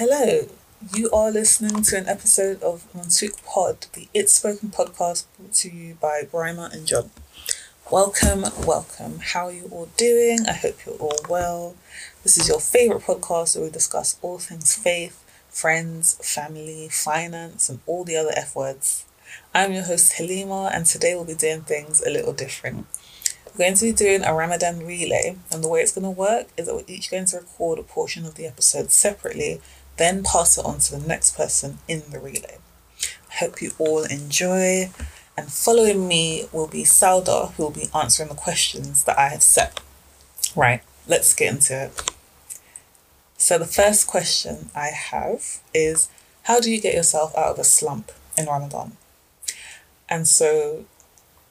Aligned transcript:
Hello, 0.00 0.48
you 0.96 1.10
are 1.10 1.30
listening 1.30 1.82
to 1.82 1.98
an 1.98 2.08
episode 2.08 2.62
of 2.62 2.90
Monsook 2.94 3.44
Pod, 3.44 3.84
the 3.92 4.08
It's 4.14 4.32
Spoken 4.32 4.70
podcast 4.70 5.26
brought 5.36 5.52
to 5.56 5.70
you 5.70 5.98
by 6.00 6.22
Bryma 6.22 6.72
and 6.72 6.86
John. 6.86 7.10
Welcome, 7.90 8.46
welcome. 8.66 9.18
How 9.18 9.48
are 9.48 9.52
you 9.52 9.68
all 9.70 9.90
doing? 9.98 10.46
I 10.48 10.54
hope 10.54 10.86
you're 10.86 10.94
all 10.94 11.18
well. 11.28 11.74
This 12.22 12.38
is 12.38 12.48
your 12.48 12.60
favorite 12.60 13.02
podcast 13.02 13.56
where 13.56 13.66
we 13.66 13.70
discuss 13.70 14.18
all 14.22 14.38
things 14.38 14.74
faith, 14.74 15.22
friends, 15.50 16.14
family, 16.22 16.88
finance, 16.90 17.68
and 17.68 17.80
all 17.84 18.04
the 18.04 18.16
other 18.16 18.32
F 18.34 18.56
words. 18.56 19.04
I'm 19.54 19.74
your 19.74 19.84
host 19.84 20.14
Halima, 20.14 20.70
and 20.72 20.86
today 20.86 21.14
we'll 21.14 21.26
be 21.26 21.34
doing 21.34 21.60
things 21.60 22.00
a 22.00 22.08
little 22.08 22.32
different. 22.32 22.86
We're 23.52 23.66
going 23.66 23.74
to 23.74 23.84
be 23.84 23.92
doing 23.92 24.24
a 24.24 24.32
Ramadan 24.32 24.86
relay, 24.86 25.36
and 25.52 25.62
the 25.62 25.68
way 25.68 25.80
it's 25.80 25.92
going 25.92 26.04
to 26.04 26.10
work 26.10 26.46
is 26.56 26.66
that 26.66 26.74
we're 26.74 26.84
each 26.86 27.10
going 27.10 27.26
to 27.26 27.36
record 27.36 27.78
a 27.78 27.82
portion 27.82 28.24
of 28.24 28.36
the 28.36 28.46
episode 28.46 28.92
separately, 28.92 29.60
then 30.00 30.22
pass 30.22 30.56
it 30.56 30.64
on 30.64 30.78
to 30.78 30.96
the 30.96 31.06
next 31.06 31.36
person 31.36 31.78
in 31.86 32.02
the 32.10 32.18
relay. 32.18 32.58
I 33.30 33.34
hope 33.34 33.60
you 33.60 33.72
all 33.78 34.04
enjoy, 34.04 34.90
and 35.36 35.52
following 35.52 36.08
me 36.08 36.46
will 36.52 36.66
be 36.66 36.82
Sauda, 36.82 37.52
who 37.52 37.64
will 37.64 37.70
be 37.70 37.90
answering 37.94 38.28
the 38.28 38.34
questions 38.34 39.04
that 39.04 39.18
I 39.18 39.28
have 39.28 39.42
set. 39.42 39.80
Right, 40.56 40.82
let's 41.06 41.34
get 41.34 41.52
into 41.52 41.84
it. 41.84 42.12
So, 43.36 43.58
the 43.58 43.66
first 43.66 44.06
question 44.06 44.70
I 44.74 44.88
have 44.88 45.60
is 45.72 46.08
How 46.44 46.60
do 46.60 46.70
you 46.70 46.80
get 46.80 46.94
yourself 46.94 47.36
out 47.36 47.52
of 47.52 47.58
a 47.58 47.64
slump 47.64 48.12
in 48.36 48.46
Ramadan? 48.46 48.96
And 50.08 50.26
so, 50.26 50.84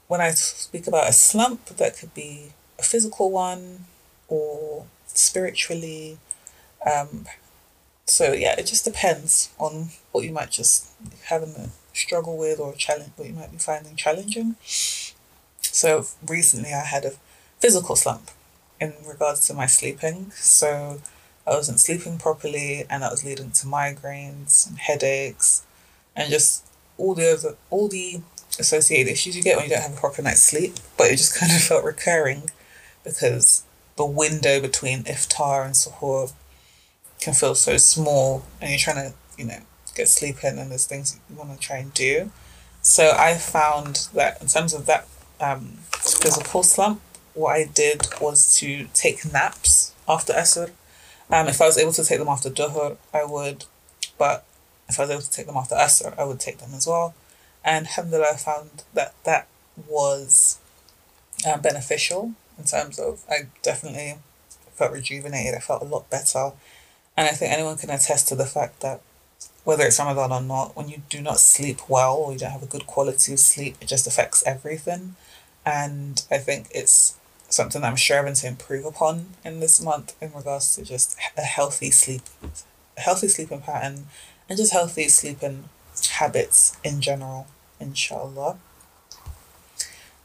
when 0.08 0.22
I 0.22 0.32
speak 0.32 0.88
about 0.88 1.10
a 1.10 1.14
slump, 1.14 1.66
that 1.68 1.98
could 1.98 2.14
be 2.14 2.52
a 2.78 2.84
physical 2.84 3.32
one 3.32 3.86
or 4.28 4.86
spiritually. 5.08 6.18
Um, 6.86 7.26
so 8.10 8.34
yeah, 8.34 8.56
it 8.58 8.66
just 8.66 8.86
depends 8.86 9.52
on 9.60 9.90
what 10.12 10.24
you 10.24 10.32
might 10.32 10.52
just 10.52 10.88
having 11.26 11.56
a 11.56 11.70
struggle 11.94 12.38
with 12.38 12.60
or 12.60 12.74
challenge 12.74 13.12
what 13.16 13.28
you 13.28 13.34
might 13.34 13.52
be 13.52 13.58
finding 13.58 13.96
challenging. 13.96 14.56
So 15.62 16.06
recently, 16.28 16.74
I 16.74 16.86
had 16.86 17.06
a 17.06 17.14
physical 17.60 17.96
slump 17.96 18.32
in 18.80 18.94
regards 19.08 19.46
to 19.48 19.54
my 19.54 19.66
sleeping. 19.66 20.32
So 20.32 21.02
I 21.46 21.52
wasn't 21.52 21.80
sleeping 21.80 22.18
properly, 22.18 22.86
and 22.90 23.04
that 23.04 23.12
was 23.12 23.26
leading 23.26 23.52
to 23.52 23.68
migraines 23.68 24.68
and 24.68 24.78
headaches, 24.78 25.66
and 26.16 26.30
just 26.30 26.66
all 26.98 27.16
the 27.16 27.34
other 27.34 27.56
all 27.70 27.88
the 27.88 28.22
associated 28.60 29.12
issues 29.12 29.38
you 29.38 29.44
get 29.44 29.56
when 29.56 29.66
you 29.66 29.72
don't 29.72 29.84
have 29.84 29.94
a 29.94 30.00
proper 30.00 30.22
night's 30.22 30.42
sleep, 30.42 30.76
but 30.98 31.08
it 31.08 31.18
just 31.18 31.36
kind 31.40 31.52
of 31.52 31.62
felt 31.62 31.84
recurring 31.84 32.50
because 33.04 33.64
the 33.96 34.06
window 34.06 34.62
between 34.62 35.04
iftar 35.04 35.66
and 35.66 35.74
suhoor 35.74 36.32
can 37.20 37.34
feel 37.34 37.56
so 37.56 37.78
small 37.78 38.44
and 38.62 38.70
you're 38.70 38.80
trying 38.80 39.12
to, 39.12 39.14
you 39.38 39.46
know, 39.46 39.60
get 39.96 40.08
sleep 40.08 40.44
in 40.44 40.58
and 40.58 40.72
there's 40.72 40.86
things 40.86 41.20
you 41.30 41.36
want 41.36 41.52
to 41.52 41.58
try 41.58 41.78
and 41.78 41.94
do. 41.94 42.32
So 42.82 43.16
I 43.18 43.36
found 43.36 44.08
that 44.14 44.42
in 44.42 44.48
terms 44.48 44.74
of 44.74 44.86
that 44.86 45.08
um, 45.40 45.80
physical 45.92 46.64
slump, 46.64 47.02
what 47.34 47.56
I 47.56 47.66
did 47.66 48.08
was 48.22 48.56
to 48.58 48.88
take 48.94 49.32
naps 49.32 49.94
after 50.08 50.34
Asr. 50.34 50.72
Um, 51.30 51.48
if 51.48 51.62
I 51.62 51.66
was 51.66 51.78
able 51.78 51.94
to 51.94 52.04
take 52.04 52.20
them 52.20 52.28
after 52.28 52.50
Duhur, 52.50 52.98
I 53.14 53.24
would, 53.24 53.66
but 54.18 54.46
if 54.88 55.00
I 55.00 55.04
was 55.04 55.12
able 55.12 55.22
to 55.22 55.32
take 55.32 55.46
them 55.46 55.58
after 55.58 55.76
Asr, 55.76 56.18
I 56.18 56.24
would 56.24 56.40
take 56.40 56.58
them 56.58 56.74
as 56.74 56.88
well 56.88 57.14
and 57.64 57.88
alhamdulillah 57.88 58.34
I 58.34 58.38
found 58.38 58.84
that 58.94 59.14
that 59.24 59.48
was 59.88 60.60
uh, 61.48 61.58
beneficial 61.58 62.34
in 62.58 62.66
terms 62.66 63.00
of 63.00 63.24
I 63.30 63.48
definitely 63.62 64.16
felt 64.74 64.92
rejuvenated 64.92 65.56
I 65.56 65.60
felt 65.60 65.82
a 65.82 65.86
lot 65.86 66.10
better 66.10 66.52
and 67.20 67.28
I 67.28 67.32
think 67.32 67.52
anyone 67.52 67.76
can 67.78 67.90
attest 67.90 68.30
to 68.30 68.36
the 68.36 68.46
fact 68.46 68.80
that 68.80 69.02
whether 69.66 69.84
it's 69.84 70.00
Ramadan 70.00 70.32
or 70.32 70.42
not 70.42 70.76
when 70.76 70.88
you 70.88 71.02
do 71.10 71.22
not 71.22 71.40
sleep 71.40 71.82
well 71.90 72.16
or 72.16 72.32
you 72.32 72.40
don't 72.40 72.52
have 72.52 72.64
a 72.64 72.74
good 72.74 72.88
quality 72.88 73.34
of 73.34 73.40
sleep 73.40 73.76
it 73.82 73.88
just 73.90 74.08
affects 74.08 74.42
everything 74.48 75.16
and 75.66 76.26
I 76.32 76.38
think 76.38 76.70
it's 76.72 77.18
something 77.50 77.82
that 77.82 77.90
I'm 77.90 77.98
striving 77.98 78.36
to 78.36 78.48
improve 78.48 78.86
upon 78.86 79.34
in 79.44 79.60
this 79.60 79.82
month 79.82 80.16
in 80.22 80.32
regards 80.34 80.76
to 80.76 80.84
just 80.84 81.18
a 81.38 81.42
healthy 81.42 81.92
sleep 81.92 82.22
a 82.98 83.02
healthy 83.02 83.28
sleeping 83.28 83.62
pattern 83.62 84.08
and 84.48 84.58
just 84.58 84.74
healthy 84.74 85.08
sleeping 85.10 85.66
habits 86.08 86.78
in 86.84 87.02
general, 87.02 87.48
inshallah. 87.80 88.58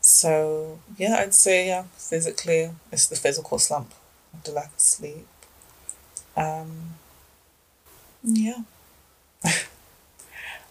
So 0.01 0.79
yeah, 0.97 1.17
I'd 1.19 1.35
say 1.35 1.69
yeah, 1.69 1.85
physically 1.97 2.71
it's 2.93 3.07
the 3.07 3.17
physical 3.17 3.59
slump 3.59 3.93
of 4.33 4.45
the 4.45 4.53
lack 4.53 4.73
of 4.75 4.81
sleep. 4.81 5.27
Um, 6.37 6.95
yeah. 8.23 8.63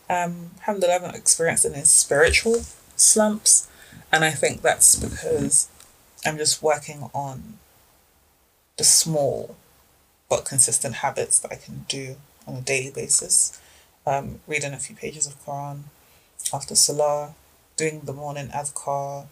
um, 0.10 0.52
alhamdulillah, 0.60 0.96
I 0.96 1.00
haven't 1.00 1.16
experienced 1.16 1.66
any 1.66 1.84
spiritual 1.84 2.62
slumps, 2.96 3.68
and 4.12 4.24
I 4.24 4.32
think 4.32 4.62
that's 4.62 4.96
because 4.96 5.70
I'm 6.26 6.38
just 6.38 6.62
working 6.62 7.10
on 7.14 7.60
the 8.78 8.84
small 8.84 9.56
but 10.30 10.46
consistent 10.46 10.96
habits 10.96 11.40
that 11.40 11.52
I 11.52 11.56
can 11.56 11.86
do 11.88 12.16
on 12.48 12.56
a 12.56 12.62
daily 12.62 12.92
basis 12.92 13.60
um, 14.06 14.40
reading 14.48 14.74
a 14.74 14.78
few 14.78 14.96
pages 14.96 15.28
of 15.28 15.44
Quran 15.46 15.84
after 16.54 16.76
Salah, 16.76 17.34
doing 17.78 18.02
the 18.02 18.14
morning 18.14 18.48
adhkar, 18.50 19.26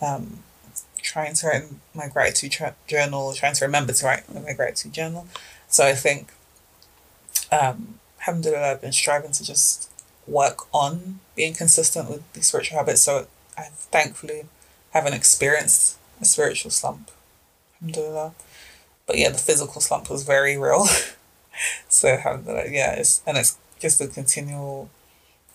um, 0.00 0.42
trying 1.02 1.34
to 1.34 1.46
write 1.46 1.64
my 1.94 2.08
gratitude 2.08 2.52
tra- 2.52 2.76
journal, 2.86 3.32
trying 3.32 3.54
to 3.54 3.64
remember 3.64 3.92
to 3.92 4.06
write 4.06 4.24
in 4.32 4.42
my 4.44 4.52
gratitude 4.52 4.92
journal. 4.92 5.26
So 5.68 5.86
I 5.86 5.94
think, 5.94 6.32
um, 7.52 8.00
alhamdulillah, 8.20 8.72
I've 8.72 8.80
been 8.80 8.92
striving 8.92 9.32
to 9.32 9.44
just 9.44 9.90
work 10.26 10.72
on 10.72 11.20
being 11.34 11.54
consistent 11.54 12.10
with 12.10 12.32
these 12.32 12.46
spiritual 12.46 12.78
habits. 12.78 13.02
So 13.02 13.26
I 13.56 13.64
thankfully 13.72 14.46
haven't 14.90 15.14
experienced 15.14 15.98
a 16.20 16.24
spiritual 16.24 16.70
slump, 16.70 17.10
alhamdulillah. 17.80 18.34
But 19.06 19.18
yeah, 19.18 19.30
the 19.30 19.38
physical 19.38 19.80
slump 19.80 20.10
was 20.10 20.24
very 20.24 20.56
real. 20.56 20.86
so 21.88 22.08
alhamdulillah, 22.08 22.70
yeah, 22.70 22.92
it's, 22.92 23.22
and 23.26 23.38
it's 23.38 23.56
just 23.78 24.00
a 24.00 24.06
continual 24.06 24.90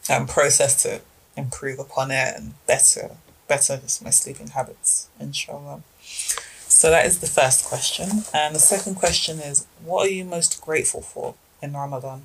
um, 0.10 0.28
process 0.28 0.82
to 0.84 1.02
improve 1.36 1.80
upon 1.80 2.12
it 2.12 2.36
and 2.36 2.54
better 2.66 3.18
better 3.48 3.78
just 3.78 4.04
my 4.04 4.10
sleeping 4.10 4.48
habits 4.48 5.10
inshallah. 5.20 5.82
So 6.02 6.90
that 6.90 7.06
is 7.06 7.20
the 7.20 7.28
first 7.28 7.66
question. 7.66 8.24
And 8.34 8.56
the 8.56 8.60
second 8.60 8.96
question 8.96 9.40
is 9.40 9.68
what 9.84 10.08
are 10.08 10.12
you 10.12 10.26
most 10.26 10.62
grateful 10.62 11.02
for 11.02 11.36
in 11.62 11.74
ramadan? 11.74 12.24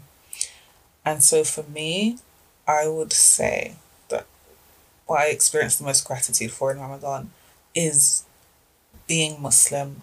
And 1.05 1.23
so 1.23 1.45
for 1.45 1.63
me 1.63 2.19
i 2.67 2.87
would 2.87 3.13
say 3.13 3.77
that 4.11 4.27
what 5.07 5.21
i 5.21 5.27
experience 5.29 5.77
the 5.77 5.85
most 5.85 6.07
gratitude 6.07 6.51
for 6.51 6.71
in 6.71 6.79
ramadan 6.79 7.31
is 7.75 8.25
being 9.07 9.41
muslim 9.41 10.03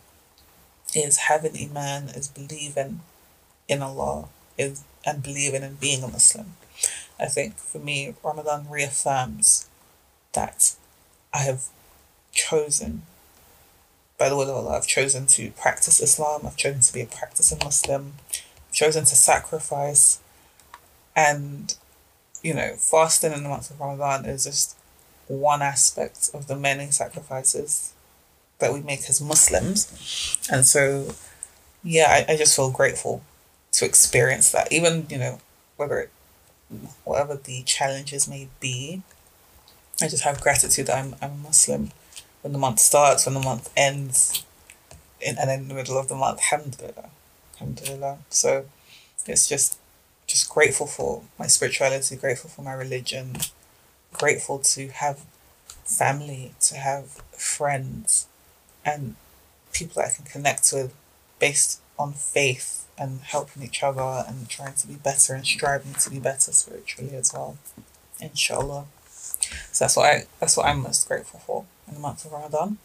is 0.96 1.18
having 1.18 1.56
iman 1.70 2.09
is 2.09 2.28
believing 2.28 3.02
in 3.68 3.84
allah 3.84 4.30
is 4.58 4.84
and 5.06 5.22
believing 5.22 5.64
in 5.64 5.76
being 5.76 6.03
a 6.03 6.08
Muslim. 6.08 6.56
I 7.20 7.28
think 7.28 7.58
for 7.58 7.80
me, 7.80 8.16
Ramadan 8.24 8.68
reaffirms 8.70 9.70
that 10.34 10.76
I 11.35 11.40
have 11.40 11.66
chosen, 12.31 13.01
by 14.18 14.29
the 14.29 14.38
will 14.38 14.50
of 14.50 14.56
Allah, 14.56 14.78
I've 14.78 14.88
chosen 14.88 15.28
to 15.28 15.51
practice 15.51 16.00
Islam, 16.00 16.41
I've 16.46 16.56
chosen 16.56 16.79
to 16.79 16.94
be 16.94 17.01
a 17.01 17.06
practicing 17.06 17.59
Muslim, 17.62 18.13
I've 18.29 18.72
chosen 18.72 19.03
to 19.03 19.16
sacrifice. 19.16 20.19
And, 21.13 21.75
you 22.41 22.53
know, 22.53 22.75
fasting 22.78 23.34
in 23.34 23.44
the 23.44 23.50
month 23.50 23.69
of 23.69 23.79
Ramadan 23.81 24.25
is 24.25 24.46
just 24.46 24.78
one 25.28 25.62
aspect 25.62 26.29
of 26.34 26.47
the 26.47 26.56
many 26.56 26.90
sacrifices 26.91 27.94
that 28.59 28.73
we 28.73 28.81
make 28.81 29.09
as 29.09 29.22
Muslims. 29.22 30.38
And 30.49 30.66
so, 30.66 31.16
yeah, 31.84 32.08
I, 32.09 32.34
I 32.34 32.38
just 32.38 32.55
feel 32.55 32.72
grateful 32.72 33.23
to 33.73 33.85
experience 33.85 34.52
that, 34.52 34.72
even 34.72 35.08
you 35.09 35.17
know 35.17 35.40
whether 35.76 35.99
it, 35.99 36.11
whatever 37.03 37.35
the 37.35 37.64
challenges 37.64 38.28
may 38.28 38.47
be. 38.61 39.02
I 40.02 40.08
just 40.08 40.24
have 40.24 40.42
gratitude 40.42 40.88
that 40.88 40.97
I'm 40.97 41.16
I'm 41.22 41.32
a 41.32 41.44
Muslim. 41.44 41.92
When 42.42 42.53
the 42.53 42.59
month 42.59 42.80
starts, 42.80 43.26
when 43.26 43.34
the 43.34 43.40
month 43.40 43.72
ends, 43.76 44.44
in, 45.20 45.38
and 45.38 45.50
in 45.50 45.68
the 45.68 45.74
middle 45.74 45.97
of 45.97 46.08
the 46.09 46.16
month, 46.16 46.40
alhamdulillah, 46.40 47.09
alhamdulillah. 47.53 48.20
So 48.30 48.66
it's 49.26 49.47
just 49.47 49.80
just 50.28 50.50
grateful 50.50 50.88
for 50.88 51.24
my 51.40 51.47
spirituality, 51.47 52.16
grateful 52.16 52.50
for 52.50 52.62
my 52.62 52.74
religion, 52.74 53.38
grateful 54.14 54.59
to 54.59 54.90
have 54.90 55.24
family, 55.86 56.53
to 56.59 56.76
have 56.76 57.22
friends, 57.32 58.28
and 58.84 59.16
people 59.72 60.02
that 60.02 60.12
I 60.12 60.16
can 60.16 60.26
connect 60.26 60.72
with 60.74 60.94
based 61.40 61.82
on 61.98 62.14
faith 62.14 62.88
and 62.98 63.22
helping 63.22 63.64
each 63.64 63.84
other 63.84 64.26
and 64.28 64.50
trying 64.50 64.74
to 64.76 64.88
be 64.88 64.96
better 64.96 65.34
and 65.34 65.46
striving 65.46 65.94
to 65.96 66.09
be 66.09 66.20
better 66.20 66.52
spiritually 66.52 67.16
as 67.16 67.34
well. 67.34 67.58
Inshallah. 68.22 68.86
So 69.72 69.85
that's 69.85 69.96
what 69.97 70.05
I 70.05 70.23
that's 70.40 70.57
what 70.57 70.66
I'm 70.67 70.81
most 70.81 71.07
grateful 71.07 71.40
for 71.40 71.66
in 71.87 71.96
the 71.96 71.99
month 71.99 72.25
of 72.25 72.31
Ramadan. 72.31 72.78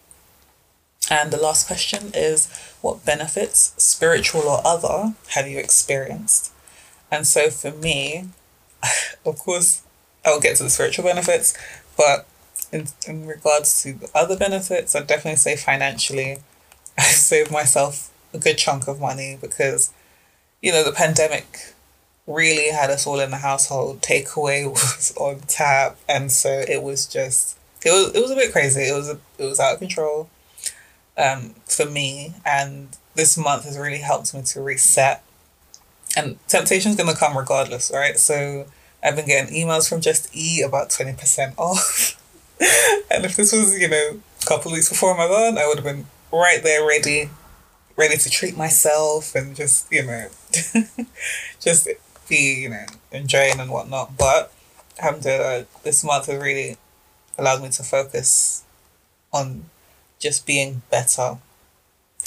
And 1.11 1.32
the 1.32 1.38
last 1.38 1.67
question 1.67 2.12
is 2.14 2.49
what 2.82 3.05
benefits, 3.05 3.75
spiritual 3.76 4.43
or 4.43 4.61
other, 4.64 5.14
have 5.31 5.49
you 5.49 5.58
experienced 5.58 6.52
And 7.11 7.26
so 7.26 7.50
for 7.50 7.72
me, 7.72 8.28
of 9.26 9.38
course, 9.38 9.82
I'll 10.25 10.40
get 10.40 10.56
to 10.56 10.62
the 10.62 10.70
spiritual 10.70 11.05
benefits, 11.05 11.56
but 11.96 12.26
in, 12.70 12.87
in 13.06 13.26
regards 13.26 13.82
to 13.82 13.94
the 13.94 14.11
other 14.14 14.37
benefits, 14.37 14.94
I'd 14.94 15.06
definitely 15.06 15.37
say 15.37 15.56
financially, 15.56 16.38
I 16.99 17.02
saved 17.02 17.50
myself 17.50 18.11
a 18.32 18.38
good 18.38 18.58
chunk 18.58 18.87
of 18.87 19.00
money 19.00 19.37
because, 19.40 19.93
you 20.62 20.70
know, 20.70 20.84
the 20.84 20.93
pandemic 20.93 21.75
really 22.31 22.71
had 22.71 22.91
us 22.91 23.06
all 23.06 23.21
in 23.21 23.31
the 23.31 23.38
household. 23.38 24.00
Takeaway 24.00 24.67
was 24.71 25.12
on 25.17 25.41
tap, 25.41 25.97
and 26.09 26.31
so 26.31 26.65
it 26.69 26.82
was 26.82 27.06
just 27.06 27.59
it 27.85 27.91
was 27.91 28.15
it 28.15 28.21
was 28.21 28.31
a 28.31 28.37
bit 28.37 28.53
crazy. 28.53 28.82
It 28.82 28.94
was 28.94 29.09
a, 29.09 29.19
it 29.38 29.44
was 29.44 29.61
out 29.61 29.75
of 29.75 29.79
control, 29.81 30.29
um, 31.19 31.55
for 31.67 31.87
me. 31.87 32.35
And 32.44 32.97
this 33.15 33.37
month 33.37 33.65
has 33.65 33.79
really 33.79 33.99
helped 33.99 34.32
me 34.35 34.43
to 34.43 34.61
reset. 34.61 35.23
And 36.17 36.38
temptation's 36.49 36.97
gonna 36.97 37.15
come 37.15 37.37
regardless, 37.37 37.91
right? 37.93 38.19
So 38.19 38.67
I've 39.03 39.17
been 39.17 39.27
getting 39.27 39.55
emails 39.55 39.88
from 39.88 40.00
Just 40.00 40.35
E 40.37 40.62
about 40.62 40.91
twenty 40.91 41.12
percent 41.12 41.55
off. 41.59 42.17
and 43.11 43.25
if 43.25 43.37
this 43.37 43.53
was, 43.53 43.79
you 43.79 43.88
know, 43.88 44.21
a 44.43 44.47
couple 44.47 44.73
weeks 44.73 44.88
before 44.88 45.17
my 45.17 45.25
Ramadan, 45.25 45.59
I 45.59 45.67
would 45.67 45.79
have 45.79 45.85
been 45.85 46.06
right 46.32 46.62
there 46.62 46.87
ready, 46.87 47.31
ready 47.97 48.17
to 48.17 48.31
treat 48.31 48.56
myself 48.56 49.35
and 49.35 49.56
just, 49.56 49.91
you 49.91 50.05
know, 50.05 50.29
just 51.61 51.88
be, 52.31 52.62
you 52.62 52.71
know, 52.71 52.87
enjoying 53.12 53.61
and 53.61 53.71
whatnot. 53.71 54.17
But 54.17 54.53
alhamdulillah, 54.99 55.67
this 55.82 56.03
month 56.03 56.27
has 56.27 56.41
really 56.41 56.79
allowed 57.37 57.62
me 57.62 57.69
to 57.71 57.82
focus 57.82 58.65
on 59.32 59.67
just 60.19 60.47
being 60.47 60.82
better 60.91 61.38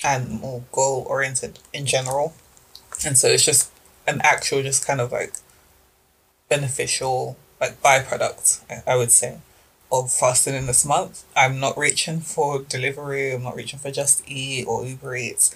and 0.03 0.41
more 0.41 0.63
goal 0.71 1.05
oriented 1.07 1.59
in 1.73 1.85
general. 1.85 2.33
And 3.05 3.17
so 3.17 3.29
it's 3.29 3.45
just 3.45 3.71
an 4.05 4.21
actual, 4.23 4.61
just 4.61 4.85
kind 4.85 5.01
of 5.01 5.11
like 5.11 5.33
beneficial, 6.49 7.37
like 7.59 7.81
byproduct, 7.81 8.61
I 8.85 8.95
would 8.95 9.11
say, 9.11 9.39
of 9.91 10.11
fasting 10.11 10.55
in 10.55 10.67
this 10.67 10.85
month. 10.85 11.23
I'm 11.35 11.59
not 11.59 11.77
reaching 11.77 12.19
for 12.19 12.59
delivery, 12.61 13.33
I'm 13.33 13.43
not 13.43 13.55
reaching 13.55 13.79
for 13.79 13.91
Just 13.91 14.23
Eat 14.27 14.65
or 14.67 14.85
Uber 14.85 15.15
Eats. 15.15 15.55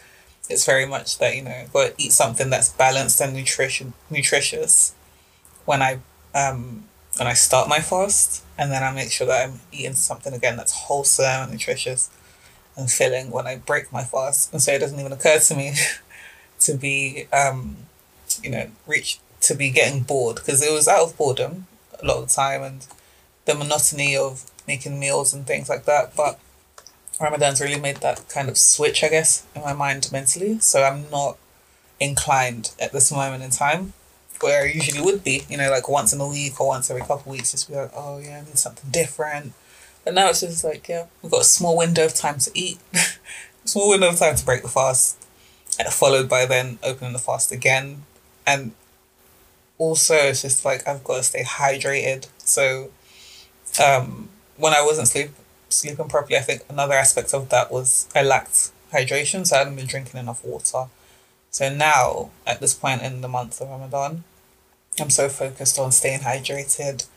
It's 0.49 0.65
very 0.65 0.85
much 0.85 1.17
that, 1.19 1.35
you 1.35 1.44
know, 1.44 1.65
to 1.73 1.94
eat 1.97 2.11
something 2.11 2.49
that's 2.49 2.69
balanced 2.69 3.21
and 3.21 3.33
nutrition 3.33 3.94
nutritious 4.09 4.94
when 5.65 5.81
I 5.81 5.99
um 6.33 6.85
when 7.17 7.27
I 7.27 7.33
start 7.33 7.67
my 7.67 7.79
fast 7.79 8.44
and 8.57 8.71
then 8.71 8.83
I 8.83 8.91
make 8.91 9.11
sure 9.11 9.27
that 9.27 9.47
I'm 9.49 9.59
eating 9.71 9.94
something 9.94 10.33
again 10.33 10.57
that's 10.57 10.73
wholesome 10.73 11.25
and 11.25 11.51
nutritious 11.51 12.09
and 12.75 12.89
filling 12.89 13.31
when 13.31 13.47
I 13.47 13.57
break 13.57 13.91
my 13.91 14.03
fast. 14.03 14.53
And 14.53 14.61
so 14.61 14.73
it 14.73 14.79
doesn't 14.79 14.99
even 14.99 15.11
occur 15.11 15.39
to 15.39 15.55
me 15.55 15.73
to 16.61 16.73
be 16.75 17.27
um 17.33 17.77
you 18.44 18.49
know, 18.49 18.69
reach 18.85 19.19
to 19.41 19.55
be 19.55 19.69
getting 19.69 20.03
bored 20.03 20.38
because 20.38 20.61
it 20.61 20.71
was 20.71 20.88
out 20.88 21.03
of 21.03 21.17
boredom 21.17 21.67
a 22.01 22.05
lot 22.05 22.17
of 22.17 22.29
the 22.29 22.35
time 22.35 22.61
and 22.61 22.85
the 23.45 23.55
monotony 23.55 24.15
of 24.15 24.49
making 24.67 24.99
meals 24.99 25.33
and 25.33 25.47
things 25.47 25.69
like 25.69 25.85
that. 25.85 26.15
But 26.15 26.39
Ramadan's 27.19 27.61
really 27.61 27.79
made 27.79 27.97
that 27.97 28.27
kind 28.29 28.49
of 28.49 28.57
switch, 28.57 29.03
I 29.03 29.09
guess, 29.09 29.45
in 29.55 29.61
my 29.61 29.73
mind 29.73 30.09
mentally. 30.11 30.59
So 30.59 30.83
I'm 30.83 31.09
not 31.09 31.37
inclined 31.99 32.71
at 32.79 32.91
this 32.91 33.11
moment 33.11 33.43
in 33.43 33.49
time 33.49 33.93
where 34.41 34.63
I 34.63 34.67
usually 34.67 35.01
would 35.01 35.23
be, 35.23 35.43
you 35.49 35.57
know, 35.57 35.69
like 35.71 35.89
once 35.89 36.13
in 36.13 36.21
a 36.21 36.27
week 36.27 36.59
or 36.61 36.67
once 36.67 36.89
every 36.89 37.01
couple 37.01 37.19
of 37.19 37.27
weeks, 37.27 37.51
just 37.51 37.69
be 37.69 37.75
like, 37.75 37.91
oh 37.95 38.19
yeah, 38.19 38.37
I 38.37 38.45
need 38.45 38.57
something 38.57 38.89
different. 38.91 39.53
But 40.03 40.13
now 40.13 40.29
it's 40.29 40.41
just 40.41 40.63
like, 40.63 40.87
yeah, 40.87 41.07
we've 41.21 41.31
got 41.31 41.41
a 41.41 41.45
small 41.45 41.77
window 41.77 42.05
of 42.05 42.13
time 42.13 42.37
to 42.39 42.51
eat, 42.53 42.77
small 43.65 43.89
window 43.89 44.09
of 44.09 44.19
time 44.19 44.35
to 44.35 44.45
break 44.45 44.61
the 44.61 44.69
fast, 44.69 45.17
followed 45.89 46.29
by 46.29 46.45
then 46.45 46.79
opening 46.83 47.13
the 47.13 47.19
fast 47.19 47.51
again. 47.51 48.03
And 48.45 48.71
also, 49.77 50.15
it's 50.15 50.43
just 50.43 50.63
like 50.63 50.87
I've 50.87 51.03
got 51.03 51.17
to 51.17 51.23
stay 51.23 51.43
hydrated. 51.43 52.27
So 52.37 52.91
um, 53.83 54.29
when 54.55 54.73
I 54.73 54.81
wasn't 54.81 55.07
sleep 55.07 55.31
sleeping 55.69 56.07
properly, 56.07 56.37
I 56.37 56.41
think 56.41 56.63
another 56.69 56.93
aspect 56.93 57.33
of 57.33 57.49
that 57.49 57.71
was 57.71 58.07
I 58.15 58.23
lacked 58.23 58.71
hydration, 58.93 59.45
so 59.45 59.55
I 59.55 59.59
hadn't 59.59 59.75
been 59.75 59.87
drinking 59.87 60.19
enough 60.19 60.43
water. 60.43 60.85
So 61.51 61.73
now, 61.73 62.31
at 62.45 62.59
this 62.59 62.73
point 62.73 63.01
in 63.01 63.21
the 63.21 63.27
month 63.27 63.61
of 63.61 63.69
Ramadan, 63.69 64.23
I'm 64.99 65.09
so 65.09 65.29
focused 65.29 65.79
on 65.79 65.91
staying 65.91 66.21
hydrated, 66.21 67.07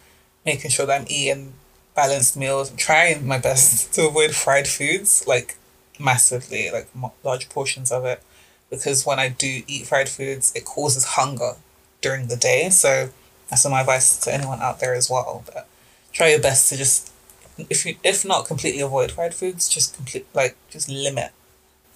making 0.45 0.71
sure 0.71 0.87
that 0.87 1.01
I'm 1.01 1.07
eating 1.09 1.55
balanced 1.95 2.37
meals, 2.37 2.71
I'm 2.71 2.77
trying 2.77 3.27
my 3.27 3.39
best 3.39 3.93
to 3.95 4.07
avoid 4.07 4.35
fried 4.35 4.69
foods, 4.69 5.27
like 5.27 5.57
massively, 5.99 6.71
like 6.71 6.89
large 7.25 7.49
portions 7.49 7.93
of 7.93 8.05
it, 8.05 8.23
because 8.71 9.05
when 9.05 9.19
I 9.19 9.29
do 9.29 9.63
eat 9.67 9.87
fried 9.87 10.09
foods, 10.09 10.53
it 10.55 10.65
causes 10.65 11.05
hunger 11.05 11.57
during 12.01 12.29
the 12.29 12.37
day. 12.37 12.71
So 12.71 13.11
that's 13.49 13.69
my 13.69 13.81
advice 13.81 14.19
to 14.21 14.33
anyone 14.33 14.61
out 14.61 14.81
there 14.81 14.95
as 14.95 15.11
well. 15.11 15.45
But 15.53 15.69
try 16.13 16.31
your 16.31 16.41
best 16.41 16.69
to 16.71 16.77
just 16.77 17.13
if 17.59 17.85
you 17.85 17.97
if 18.03 18.25
not 18.25 18.47
completely 18.47 18.81
avoid 18.81 19.13
fried 19.13 19.35
foods, 19.35 19.69
just 19.69 19.95
complete 19.95 20.27
like 20.35 20.57
just 20.71 20.89
limit 20.89 21.33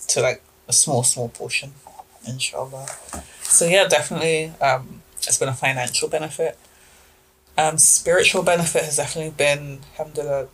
to 0.09 0.21
like 0.21 0.43
a 0.69 0.73
small 0.73 1.03
small 1.03 1.29
portion, 1.29 1.73
inshallah. 2.27 2.87
So 3.43 3.67
yeah, 3.67 3.87
definitely, 3.87 4.53
um, 4.61 5.03
it's 5.17 5.39
been 5.39 5.49
a 5.49 5.55
financial 5.55 6.09
benefit. 6.09 6.59
Um, 7.57 7.79
spiritual 7.79 8.43
benefit 8.43 8.83
has 8.83 8.97
definitely 8.97 9.31
been, 9.31 9.81
alhamdulillah, 9.93 10.49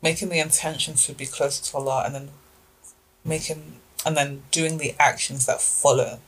making 0.00 0.30
the 0.30 0.38
intention 0.38 0.94
to 0.94 1.12
be 1.12 1.26
closer 1.26 1.62
to 1.62 1.76
Allah 1.76 2.04
and 2.06 2.14
then 2.14 2.28
making 3.24 3.80
and 4.04 4.16
then 4.16 4.42
doing 4.50 4.78
the 4.78 4.94
actions 4.98 5.46
that 5.46 5.60
follow 5.60 6.18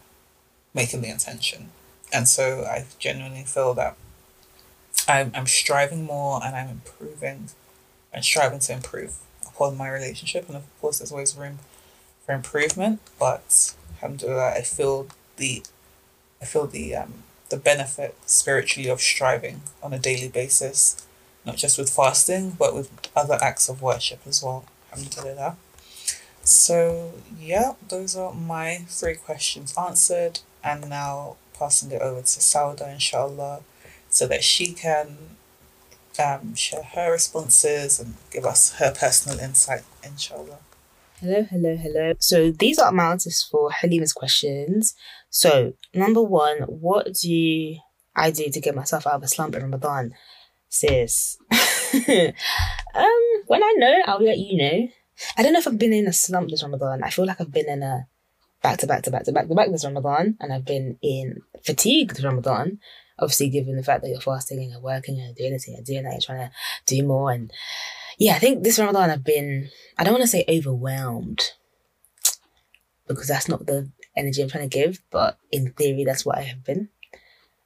making 0.74 1.00
the 1.00 1.08
intention. 1.08 1.70
And 2.12 2.28
so 2.28 2.64
I 2.64 2.84
genuinely 2.98 3.44
feel 3.44 3.74
that 3.74 3.96
I'm, 5.08 5.32
I'm 5.34 5.46
striving 5.46 6.04
more 6.04 6.40
and 6.44 6.54
I'm 6.54 6.68
improving 6.68 7.48
and 8.14 8.24
striving 8.24 8.60
to 8.60 8.72
improve 8.72 9.16
upon 9.46 9.76
my 9.76 9.90
relationship. 9.90 10.46
And 10.48 10.56
of 10.56 10.80
course, 10.80 10.98
there's 10.98 11.12
always 11.12 11.36
room 11.36 11.58
for 12.24 12.34
improvement, 12.34 13.00
but 13.18 13.74
alhamdulillah, 13.96 14.52
I 14.52 14.62
feel 14.62 15.08
the, 15.36 15.62
I 16.40 16.44
feel 16.44 16.66
the, 16.66 16.96
um, 16.96 17.14
the 17.50 17.56
benefit 17.56 18.16
spiritually 18.24 18.88
of 18.88 19.00
striving 19.00 19.62
on 19.82 19.92
a 19.92 19.98
daily 19.98 20.28
basis, 20.28 21.06
not 21.44 21.56
just 21.56 21.76
with 21.76 21.90
fasting, 21.90 22.52
but 22.58 22.74
with 22.74 22.90
other 23.14 23.38
acts 23.42 23.68
of 23.68 23.82
worship 23.82 24.20
as 24.26 24.42
well. 24.42 24.64
Alhamdulillah. 24.92 25.56
So, 26.42 27.12
yeah, 27.38 27.72
those 27.88 28.16
are 28.16 28.32
my 28.32 28.84
three 28.88 29.16
questions 29.16 29.74
answered. 29.76 30.40
And 30.62 30.88
now 30.88 31.36
passing 31.58 31.90
it 31.90 32.00
over 32.00 32.20
to 32.20 32.40
Sauda, 32.40 32.90
inshallah, 32.90 33.60
so 34.08 34.26
that 34.26 34.42
she 34.42 34.72
can 34.72 35.36
um, 36.18 36.54
share 36.54 36.82
her 36.82 37.12
responses 37.12 38.00
and 38.00 38.14
give 38.30 38.44
us 38.44 38.74
her 38.74 38.92
personal 38.92 39.38
insight, 39.38 39.82
inshallah. 40.02 40.58
Hello, 41.20 41.42
hello, 41.42 41.76
hello. 41.76 42.14
So 42.18 42.50
these 42.50 42.78
are 42.78 42.92
my 42.92 43.12
answers 43.12 43.42
for 43.42 43.70
Halima's 43.70 44.12
questions. 44.12 44.94
So, 45.30 45.74
number 45.94 46.22
one, 46.22 46.58
what 46.62 47.14
do 47.14 47.76
I 48.14 48.30
do 48.30 48.50
to 48.50 48.60
get 48.60 48.74
myself 48.74 49.06
out 49.06 49.14
of 49.14 49.22
a 49.22 49.28
slump 49.28 49.54
in 49.54 49.62
Ramadan? 49.62 50.14
Sis. 50.68 51.38
um, 51.52 52.32
when 53.46 53.62
I 53.62 53.74
know, 53.76 54.02
I'll 54.06 54.22
let 54.22 54.38
you 54.38 54.58
know. 54.58 54.88
I 55.36 55.42
don't 55.42 55.52
know 55.52 55.60
if 55.60 55.68
I've 55.68 55.78
been 55.78 55.92
in 55.92 56.06
a 56.06 56.12
slump 56.12 56.50
this 56.50 56.62
Ramadan. 56.62 57.02
I 57.02 57.10
feel 57.10 57.26
like 57.26 57.40
I've 57.40 57.52
been 57.52 57.68
in 57.68 57.82
a 57.82 58.06
back 58.62 58.78
to 58.78 58.86
back 58.86 59.02
to 59.04 59.10
back 59.10 59.24
to 59.24 59.32
back 59.32 59.46
to 59.48 59.54
back 59.54 59.70
this 59.70 59.84
Ramadan, 59.84 60.36
and 60.40 60.52
I've 60.52 60.64
been 60.64 60.98
in 61.02 61.42
fatigue 61.64 62.14
this 62.14 62.24
Ramadan. 62.24 62.80
Obviously, 63.18 63.48
given 63.48 63.76
the 63.76 63.82
fact 63.82 64.02
that 64.02 64.10
you're 64.10 64.20
fasting 64.20 64.58
and 64.58 64.70
you're 64.70 64.80
working 64.80 65.20
and 65.20 65.36
doing 65.36 65.50
anything 65.50 65.74
and 65.76 65.86
doing 65.86 66.02
that, 66.02 66.12
you're 66.12 66.20
trying 66.20 66.48
to 66.48 66.52
do 66.86 67.06
more. 67.06 67.30
And 67.30 67.52
yeah, 68.18 68.34
I 68.34 68.38
think 68.38 68.62
this 68.62 68.78
Ramadan 68.78 69.10
I've 69.10 69.24
been, 69.24 69.70
I 69.98 70.04
don't 70.04 70.14
want 70.14 70.22
to 70.22 70.28
say 70.28 70.44
overwhelmed 70.48 71.52
because 73.06 73.28
that's 73.28 73.48
not 73.48 73.66
the 73.66 73.90
energy 74.16 74.42
I'm 74.42 74.48
trying 74.48 74.68
to 74.68 74.78
give, 74.78 75.00
but 75.10 75.38
in 75.52 75.72
theory, 75.72 76.04
that's 76.04 76.24
what 76.24 76.38
I 76.38 76.42
have 76.42 76.64
been. 76.64 76.88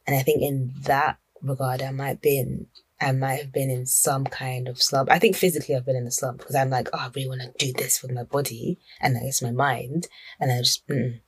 And 0.06 0.16
I 0.16 0.22
think 0.22 0.42
in 0.42 0.74
that 0.82 1.18
regard, 1.42 1.82
I 1.82 1.90
might 1.90 2.20
be 2.20 2.38
in 2.38 2.66
I 3.00 3.12
might 3.12 3.40
have 3.40 3.52
been 3.52 3.70
in 3.70 3.86
some 3.86 4.24
kind 4.24 4.66
of 4.66 4.82
slump. 4.82 5.10
I 5.10 5.20
think 5.20 5.36
physically 5.36 5.76
I've 5.76 5.86
been 5.86 5.96
in 5.96 6.06
a 6.06 6.10
slump 6.10 6.38
because 6.38 6.56
I'm 6.56 6.70
like, 6.70 6.88
oh, 6.92 6.98
I 6.98 7.10
really 7.14 7.28
want 7.28 7.42
to 7.42 7.66
do 7.66 7.72
this 7.72 8.02
with 8.02 8.10
my 8.10 8.24
body 8.24 8.78
and 9.00 9.16
I 9.16 9.20
guess 9.20 9.40
my 9.40 9.52
mind. 9.52 10.08
And 10.40 10.50
I 10.50 10.58
just, 10.58 10.86
mm, 10.88 11.20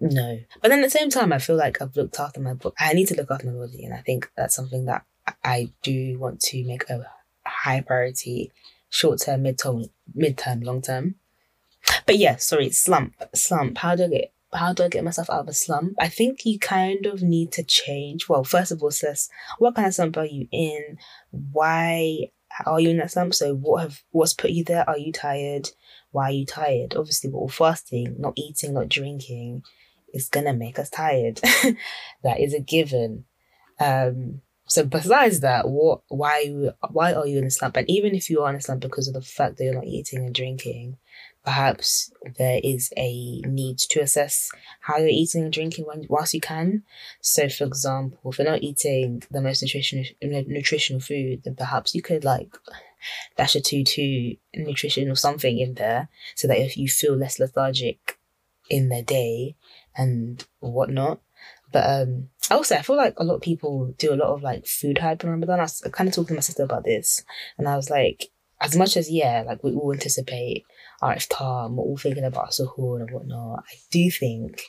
no. 0.00 0.38
But 0.60 0.68
then 0.68 0.80
at 0.80 0.86
the 0.86 0.98
same 0.98 1.10
time, 1.10 1.32
I 1.32 1.38
feel 1.38 1.56
like 1.56 1.80
I've 1.80 1.96
looked 1.96 2.20
after 2.20 2.40
my 2.40 2.54
body. 2.54 2.74
I 2.78 2.92
need 2.92 3.08
to 3.08 3.16
look 3.16 3.30
after 3.30 3.46
my 3.46 3.58
body. 3.66 3.84
And 3.84 3.94
I 3.94 3.98
think 3.98 4.30
that's 4.36 4.54
something 4.54 4.84
that 4.86 5.04
I 5.44 5.70
do 5.82 6.18
want 6.18 6.40
to 6.40 6.64
make 6.64 6.88
a 6.88 7.06
high 7.44 7.80
priority 7.80 8.52
short 8.90 9.20
term, 9.20 9.42
mid 9.42 9.58
term, 9.58 9.86
mid 10.14 10.38
term, 10.38 10.60
long 10.60 10.82
term. 10.82 11.16
But 12.06 12.18
yeah, 12.18 12.36
sorry, 12.36 12.70
slump, 12.70 13.14
slump. 13.34 13.78
How 13.78 13.94
do 13.94 14.04
I 14.04 14.08
get 14.08 14.32
how 14.54 14.72
do 14.72 14.82
I 14.82 14.88
get 14.88 15.04
myself 15.04 15.28
out 15.28 15.40
of 15.40 15.48
a 15.48 15.52
slump? 15.52 15.94
I 16.00 16.08
think 16.08 16.46
you 16.46 16.58
kind 16.58 17.04
of 17.04 17.22
need 17.22 17.52
to 17.52 17.62
change. 17.62 18.30
Well, 18.30 18.44
first 18.44 18.72
of 18.72 18.82
all, 18.82 18.90
says 18.90 19.28
what 19.58 19.74
kind 19.74 19.88
of 19.88 19.94
slump 19.94 20.16
are 20.16 20.24
you 20.24 20.48
in? 20.50 20.98
Why 21.30 22.30
are 22.66 22.80
you 22.80 22.90
in 22.90 22.98
that 22.98 23.10
slump? 23.10 23.34
So 23.34 23.54
what 23.54 23.82
have 23.82 24.02
what's 24.10 24.34
put 24.34 24.50
you 24.50 24.64
there? 24.64 24.88
Are 24.88 24.98
you 24.98 25.12
tired? 25.12 25.70
Why 26.10 26.24
are 26.24 26.32
you 26.32 26.46
tired? 26.46 26.94
Obviously, 26.96 27.30
we're 27.30 27.40
all 27.40 27.48
fasting, 27.48 28.16
not 28.18 28.34
eating, 28.36 28.74
not 28.74 28.88
drinking 28.88 29.62
is 30.14 30.28
gonna 30.28 30.54
make 30.54 30.78
us 30.78 30.90
tired. 30.90 31.40
that 32.22 32.40
is 32.40 32.54
a 32.54 32.60
given. 32.60 33.24
Um, 33.80 34.42
so 34.68 34.84
besides 34.84 35.40
that, 35.40 35.68
what 35.68 36.02
why 36.08 36.70
why 36.90 37.14
are 37.14 37.26
you 37.26 37.38
in 37.38 37.44
a 37.44 37.50
slump? 37.50 37.76
And 37.76 37.88
even 37.88 38.14
if 38.14 38.28
you 38.30 38.42
are 38.42 38.50
in 38.50 38.56
a 38.56 38.60
slump 38.60 38.82
because 38.82 39.08
of 39.08 39.14
the 39.14 39.22
fact 39.22 39.56
that 39.56 39.64
you're 39.64 39.74
not 39.74 39.86
eating 39.86 40.24
and 40.24 40.34
drinking, 40.34 40.98
perhaps 41.44 42.12
there 42.36 42.60
is 42.62 42.92
a 42.96 43.40
need 43.40 43.78
to 43.78 44.00
assess 44.00 44.50
how 44.80 44.98
you're 44.98 45.08
eating 45.08 45.44
and 45.44 45.52
drinking 45.52 45.86
when, 45.86 46.04
whilst 46.08 46.34
you 46.34 46.40
can. 46.40 46.82
So, 47.20 47.48
for 47.48 47.64
example, 47.64 48.30
if 48.30 48.38
you're 48.38 48.50
not 48.50 48.62
eating 48.62 49.22
the 49.30 49.40
most 49.40 49.62
nutritional 49.62 50.04
nutritional 50.22 51.00
food, 51.00 51.42
then 51.44 51.56
perhaps 51.56 51.94
you 51.94 52.02
could 52.02 52.24
like 52.24 52.54
dash 53.36 53.54
a 53.54 53.60
two 53.60 53.84
two 53.84 54.36
nutrition 54.54 55.10
or 55.10 55.16
something 55.16 55.58
in 55.58 55.74
there, 55.74 56.08
so 56.34 56.46
that 56.46 56.58
if 56.58 56.76
you 56.76 56.88
feel 56.88 57.16
less 57.16 57.38
lethargic 57.38 58.18
in 58.68 58.90
the 58.90 59.02
day 59.02 59.56
and 59.96 60.44
whatnot. 60.60 61.20
But 61.72 61.84
um, 61.88 62.28
also, 62.50 62.76
I 62.76 62.82
feel 62.82 62.96
like 62.96 63.14
a 63.18 63.24
lot 63.24 63.36
of 63.36 63.42
people 63.42 63.94
do 63.98 64.12
a 64.12 64.16
lot 64.16 64.34
of 64.34 64.42
like 64.42 64.66
food 64.66 64.98
hype 64.98 65.22
in 65.22 65.30
Ramadan. 65.30 65.60
I 65.60 65.64
was 65.64 65.82
kind 65.92 66.08
of 66.08 66.14
talking 66.14 66.28
to 66.28 66.34
my 66.34 66.40
sister 66.40 66.62
about 66.62 66.84
this, 66.84 67.22
and 67.58 67.68
I 67.68 67.76
was 67.76 67.90
like, 67.90 68.30
as 68.60 68.76
much 68.76 68.96
as 68.96 69.10
yeah, 69.10 69.44
like 69.46 69.62
we 69.62 69.72
all 69.72 69.92
anticipate 69.92 70.64
our 71.02 71.14
iftar, 71.14 71.66
and 71.66 71.76
we're 71.76 71.84
all 71.84 71.96
thinking 71.96 72.24
about 72.24 72.50
suhoor 72.50 73.00
and 73.00 73.10
whatnot. 73.10 73.64
I 73.68 73.74
do 73.90 74.10
think 74.10 74.62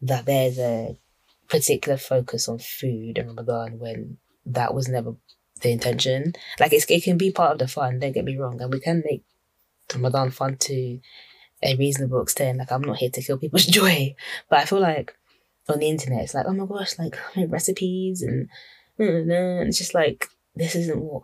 that 0.00 0.26
there's 0.26 0.58
a 0.58 0.96
particular 1.48 1.98
focus 1.98 2.48
on 2.48 2.58
food 2.58 3.18
in 3.18 3.26
Ramadan 3.26 3.78
when 3.78 4.16
that 4.46 4.74
was 4.74 4.88
never 4.88 5.14
the 5.60 5.70
intention. 5.70 6.32
Like 6.58 6.72
it's, 6.72 6.86
it 6.88 7.04
can 7.04 7.18
be 7.18 7.30
part 7.30 7.52
of 7.52 7.58
the 7.58 7.68
fun. 7.68 7.98
Don't 7.98 8.12
get 8.12 8.24
me 8.24 8.36
wrong, 8.36 8.60
and 8.60 8.72
we 8.72 8.80
can 8.80 9.02
make 9.04 9.24
Ramadan 9.94 10.30
fun 10.30 10.56
to 10.56 10.98
a 11.62 11.76
reasonable 11.76 12.22
extent. 12.22 12.58
Like 12.58 12.72
I'm 12.72 12.82
not 12.82 12.96
here 12.96 13.10
to 13.10 13.22
kill 13.22 13.38
people's 13.38 13.66
joy, 13.78 14.14
but 14.48 14.60
I 14.60 14.64
feel 14.64 14.80
like 14.80 15.14
on 15.68 15.78
the 15.78 15.88
internet, 15.88 16.22
it's 16.22 16.34
like, 16.34 16.46
oh 16.46 16.52
my 16.52 16.66
gosh, 16.66 16.98
like 16.98 17.16
recipes 17.48 18.22
and, 18.22 18.48
and 18.98 19.68
it's 19.68 19.78
just 19.78 19.94
like 19.94 20.28
this 20.54 20.74
isn't 20.74 21.00
what 21.00 21.22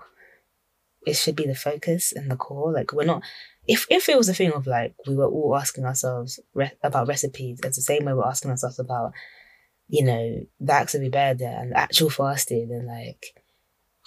it 1.07 1.17
should 1.17 1.37
be 1.37 1.47
the 1.47 1.55
focus 1.55 2.13
and 2.13 2.31
the 2.31 2.37
core. 2.37 2.73
Like 2.73 2.93
we're 2.93 3.05
not. 3.05 3.23
If 3.67 3.87
if 3.91 4.09
it 4.09 4.17
was 4.17 4.29
a 4.29 4.35
thing 4.35 4.53
of 4.53 4.67
like 4.67 4.95
we 5.07 5.15
were 5.15 5.27
all 5.27 5.57
asking 5.57 5.85
ourselves 5.85 6.41
re- 6.55 6.73
about 6.83 7.09
recipes, 7.09 7.61
it's 7.63 7.77
the 7.77 7.83
same 7.83 8.05
way 8.05 8.15
we're 8.15 8.27
asking 8.27 8.51
ourselves 8.51 8.79
about, 8.79 9.13
you 9.89 10.05
know, 10.05 10.47
the 10.61 10.73
acts 10.73 10.95
of 10.95 11.03
ibadah 11.03 11.63
and 11.63 11.75
actual 11.75 12.11
fasting 12.11 12.71
and 12.71 12.87
like, 12.87 13.35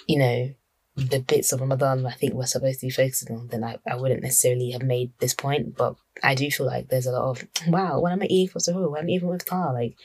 you 0.07 0.17
know, 0.19 0.53
the 0.95 1.19
bits 1.19 1.53
of 1.53 1.61
Ramadan 1.61 2.05
I 2.05 2.11
think 2.11 2.33
we're 2.33 2.45
supposed 2.45 2.81
to 2.81 2.87
be 2.87 2.91
focusing 2.91 3.35
on, 3.35 3.47
then 3.47 3.63
I, 3.63 3.77
I 3.87 3.95
wouldn't 3.95 4.23
necessarily 4.23 4.71
have 4.71 4.83
made 4.83 5.11
this 5.19 5.33
point. 5.33 5.77
But 5.77 5.95
I 6.23 6.35
do 6.35 6.49
feel 6.51 6.65
like 6.65 6.89
there's 6.89 7.05
a 7.05 7.11
lot 7.11 7.29
of 7.29 7.47
wow, 7.67 7.99
when 7.99 8.11
am 8.13 8.21
I 8.21 8.25
eating 8.25 8.49
for 8.49 8.59
suhoor? 8.59 8.91
When 8.91 9.01
am 9.01 9.07
I 9.07 9.11
eating 9.11 9.29
iftar? 9.29 9.73
Like, 9.73 9.95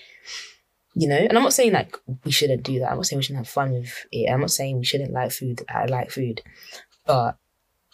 you 0.95 1.09
know, 1.09 1.17
and 1.17 1.37
I'm 1.37 1.43
not 1.43 1.53
saying 1.53 1.73
like 1.73 1.97
we 2.25 2.31
shouldn't 2.31 2.63
do 2.63 2.79
that. 2.81 2.91
I'm 2.91 2.97
not 2.97 3.07
saying 3.07 3.19
we 3.19 3.25
shouldn't 3.25 3.47
have 3.47 3.53
fun 3.53 3.73
with 3.73 4.07
it. 4.13 4.31
I'm 4.31 4.41
not 4.41 4.51
saying 4.51 4.79
we 4.79 4.85
shouldn't 4.85 5.13
like 5.13 5.33
food. 5.33 5.63
I 5.69 5.87
like 5.87 6.11
food, 6.11 6.43
but 7.05 7.37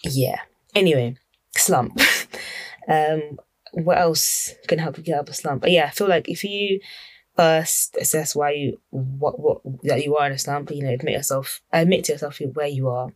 yeah. 0.05 0.41
Anyway, 0.75 1.17
slump. 1.57 1.99
um, 2.89 3.39
what 3.73 3.99
else 3.99 4.55
can 4.69 4.79
help 4.79 4.99
you 4.99 5.05
get 5.05 5.19
of 5.19 5.29
a 5.29 5.35
slump? 5.35 5.63
But 5.63 5.71
yeah, 5.71 5.87
I 5.87 5.91
feel 5.91 6.09
like 6.09 6.29
if 6.29 6.45
you 6.45 6.81
first 7.37 7.97
assess 8.01 8.35
why 8.35 8.51
you 8.51 8.81
what 8.91 9.39
what 9.39 9.61
that 9.85 10.05
you 10.05 10.17
are 10.17 10.27
in 10.27 10.33
a 10.33 10.39
slump. 10.39 10.71
You 10.71 10.85
know, 10.85 10.91
admit 10.91 11.15
yourself, 11.15 11.63
admit 11.73 12.05
to 12.05 12.13
yourself 12.13 12.41
where 12.55 12.67
you 12.67 12.89
are. 12.89 13.13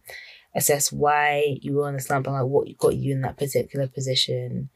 Assess 0.54 0.90
why 0.90 1.58
you 1.61 1.75
were 1.75 1.88
in 1.88 1.96
a 1.96 2.00
slump 2.00 2.26
and 2.26 2.37
like 2.37 2.46
what 2.46 2.78
got 2.78 2.96
you 2.96 3.12
in 3.12 3.20
that 3.23 3.37
particular 3.37 3.88
position. 3.88 4.70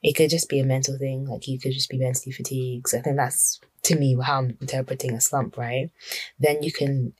It 0.00 0.14
could 0.14 0.30
just 0.30 0.48
be 0.48 0.60
a 0.60 0.64
mental 0.64 0.96
thing, 0.98 1.26
like 1.26 1.48
you 1.48 1.58
could 1.58 1.72
just 1.72 1.88
be 1.88 1.98
mentally 1.98 2.30
fatigued. 2.30 2.88
So 2.88 2.98
I 2.98 3.00
think 3.00 3.16
that's 3.16 3.60
to 3.84 3.96
me 3.96 4.16
how 4.22 4.38
I'm 4.38 4.56
interpreting 4.60 5.14
a 5.14 5.20
slump, 5.20 5.56
right? 5.56 5.90
Then 6.38 6.62
you 6.62 6.70
can 6.70 7.14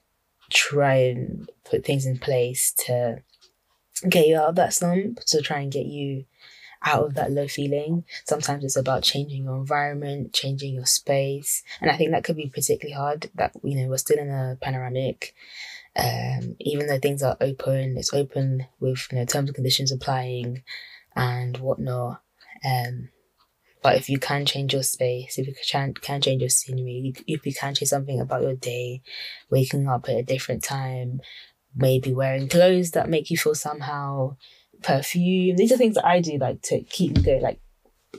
try 0.50 0.94
and 0.94 1.50
put 1.64 1.84
things 1.84 2.06
in 2.06 2.18
place 2.18 2.72
to 2.86 3.22
get 4.08 4.26
you 4.26 4.36
out 4.36 4.50
of 4.50 4.54
that 4.56 4.74
slump, 4.74 5.20
to 5.26 5.40
try 5.40 5.60
and 5.60 5.72
get 5.72 5.86
you 5.86 6.24
out 6.84 7.06
of 7.06 7.14
that 7.14 7.32
low 7.32 7.48
feeling. 7.48 8.04
Sometimes 8.24 8.64
it's 8.64 8.76
about 8.76 9.02
changing 9.02 9.44
your 9.44 9.56
environment, 9.56 10.32
changing 10.32 10.74
your 10.74 10.86
space. 10.86 11.62
And 11.80 11.90
I 11.90 11.96
think 11.96 12.10
that 12.10 12.24
could 12.24 12.36
be 12.36 12.48
particularly 12.48 12.94
hard 12.94 13.30
that, 13.34 13.52
you 13.62 13.76
know, 13.76 13.88
we're 13.88 13.96
still 13.96 14.18
in 14.18 14.30
a 14.30 14.58
panoramic. 14.60 15.34
Um, 15.96 16.56
even 16.60 16.86
though 16.86 16.98
things 16.98 17.22
are 17.22 17.36
open, 17.40 17.96
it's 17.96 18.12
open 18.12 18.66
with, 18.80 19.06
you 19.10 19.18
know, 19.18 19.24
terms 19.24 19.48
and 19.48 19.54
conditions 19.54 19.92
applying 19.92 20.62
and 21.14 21.56
whatnot. 21.58 22.20
Um, 22.64 23.10
but 23.82 23.96
if 23.96 24.08
you 24.08 24.18
can 24.18 24.46
change 24.46 24.72
your 24.72 24.82
space, 24.82 25.38
if 25.38 25.46
you 25.46 25.54
can, 25.70 25.94
can 25.94 26.20
change 26.20 26.40
your 26.40 26.48
scenery, 26.48 27.12
if 27.26 27.44
you 27.46 27.52
can 27.52 27.74
change 27.74 27.88
something 27.88 28.18
about 28.18 28.42
your 28.42 28.56
day, 28.56 29.02
waking 29.50 29.88
up 29.88 30.08
at 30.08 30.16
a 30.16 30.22
different 30.22 30.64
time, 30.64 31.20
maybe 31.76 32.12
wearing 32.14 32.48
clothes 32.48 32.92
that 32.92 33.10
make 33.10 33.30
you 33.30 33.36
feel 33.36 33.54
somehow, 33.54 34.36
perfume. 34.84 35.56
These 35.56 35.72
are 35.72 35.76
things 35.76 35.94
that 35.94 36.06
I 36.06 36.20
do 36.20 36.38
like 36.38 36.62
to 36.62 36.82
keep 36.82 37.16
me 37.16 37.22
going, 37.22 37.42
like 37.42 37.60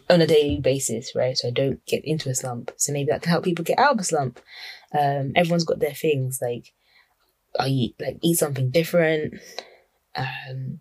on 0.09 0.21
a 0.21 0.27
daily 0.27 0.59
basis, 0.59 1.15
right? 1.15 1.37
So 1.37 1.47
I 1.47 1.51
don't 1.51 1.85
get 1.85 2.03
into 2.03 2.29
a 2.29 2.35
slump. 2.35 2.71
So 2.77 2.91
maybe 2.91 3.11
that 3.11 3.21
can 3.21 3.31
help 3.31 3.43
people 3.43 3.63
get 3.63 3.79
out 3.79 3.93
of 3.93 3.99
a 3.99 4.03
slump. 4.03 4.39
Um, 4.97 5.31
everyone's 5.35 5.63
got 5.63 5.79
their 5.79 5.93
things 5.93 6.39
like, 6.41 6.73
I 7.57 7.67
eat 7.67 7.95
like 7.99 8.17
eat 8.21 8.35
something 8.35 8.69
different. 8.71 9.35
Um, 10.15 10.79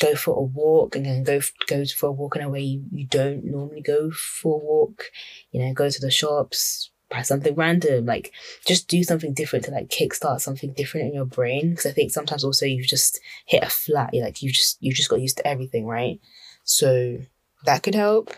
go 0.00 0.14
for 0.14 0.36
a 0.36 0.42
walk 0.42 0.96
and 0.96 1.04
then 1.04 1.22
go 1.22 1.40
go 1.66 1.84
for 1.84 2.06
a 2.06 2.12
walk 2.12 2.36
in 2.36 2.42
a 2.42 2.48
way 2.48 2.60
you, 2.60 2.84
you 2.90 3.06
don't 3.06 3.44
normally 3.44 3.82
go 3.82 4.10
for 4.10 4.54
a 4.54 4.64
walk. 4.64 5.04
You 5.50 5.62
know, 5.62 5.72
go 5.74 5.90
to 5.90 6.00
the 6.00 6.10
shops, 6.10 6.90
something 7.20 7.54
random, 7.54 8.06
like 8.06 8.32
just 8.66 8.88
do 8.88 9.02
something 9.04 9.34
different 9.34 9.66
to 9.66 9.70
like 9.70 9.88
kickstart 9.88 10.40
something 10.40 10.72
different 10.72 11.08
in 11.08 11.14
your 11.14 11.26
brain. 11.26 11.70
Because 11.70 11.86
I 11.86 11.92
think 11.92 12.10
sometimes 12.10 12.44
also 12.44 12.64
you 12.64 12.82
just 12.82 13.20
hit 13.46 13.62
a 13.62 13.68
flat. 13.68 14.14
You're 14.14 14.24
like 14.24 14.42
you 14.42 14.50
just 14.50 14.82
you 14.82 14.92
just 14.92 15.10
got 15.10 15.20
used 15.20 15.36
to 15.36 15.46
everything, 15.46 15.86
right? 15.86 16.20
So 16.64 17.18
that 17.64 17.82
could 17.82 17.94
help. 17.94 18.30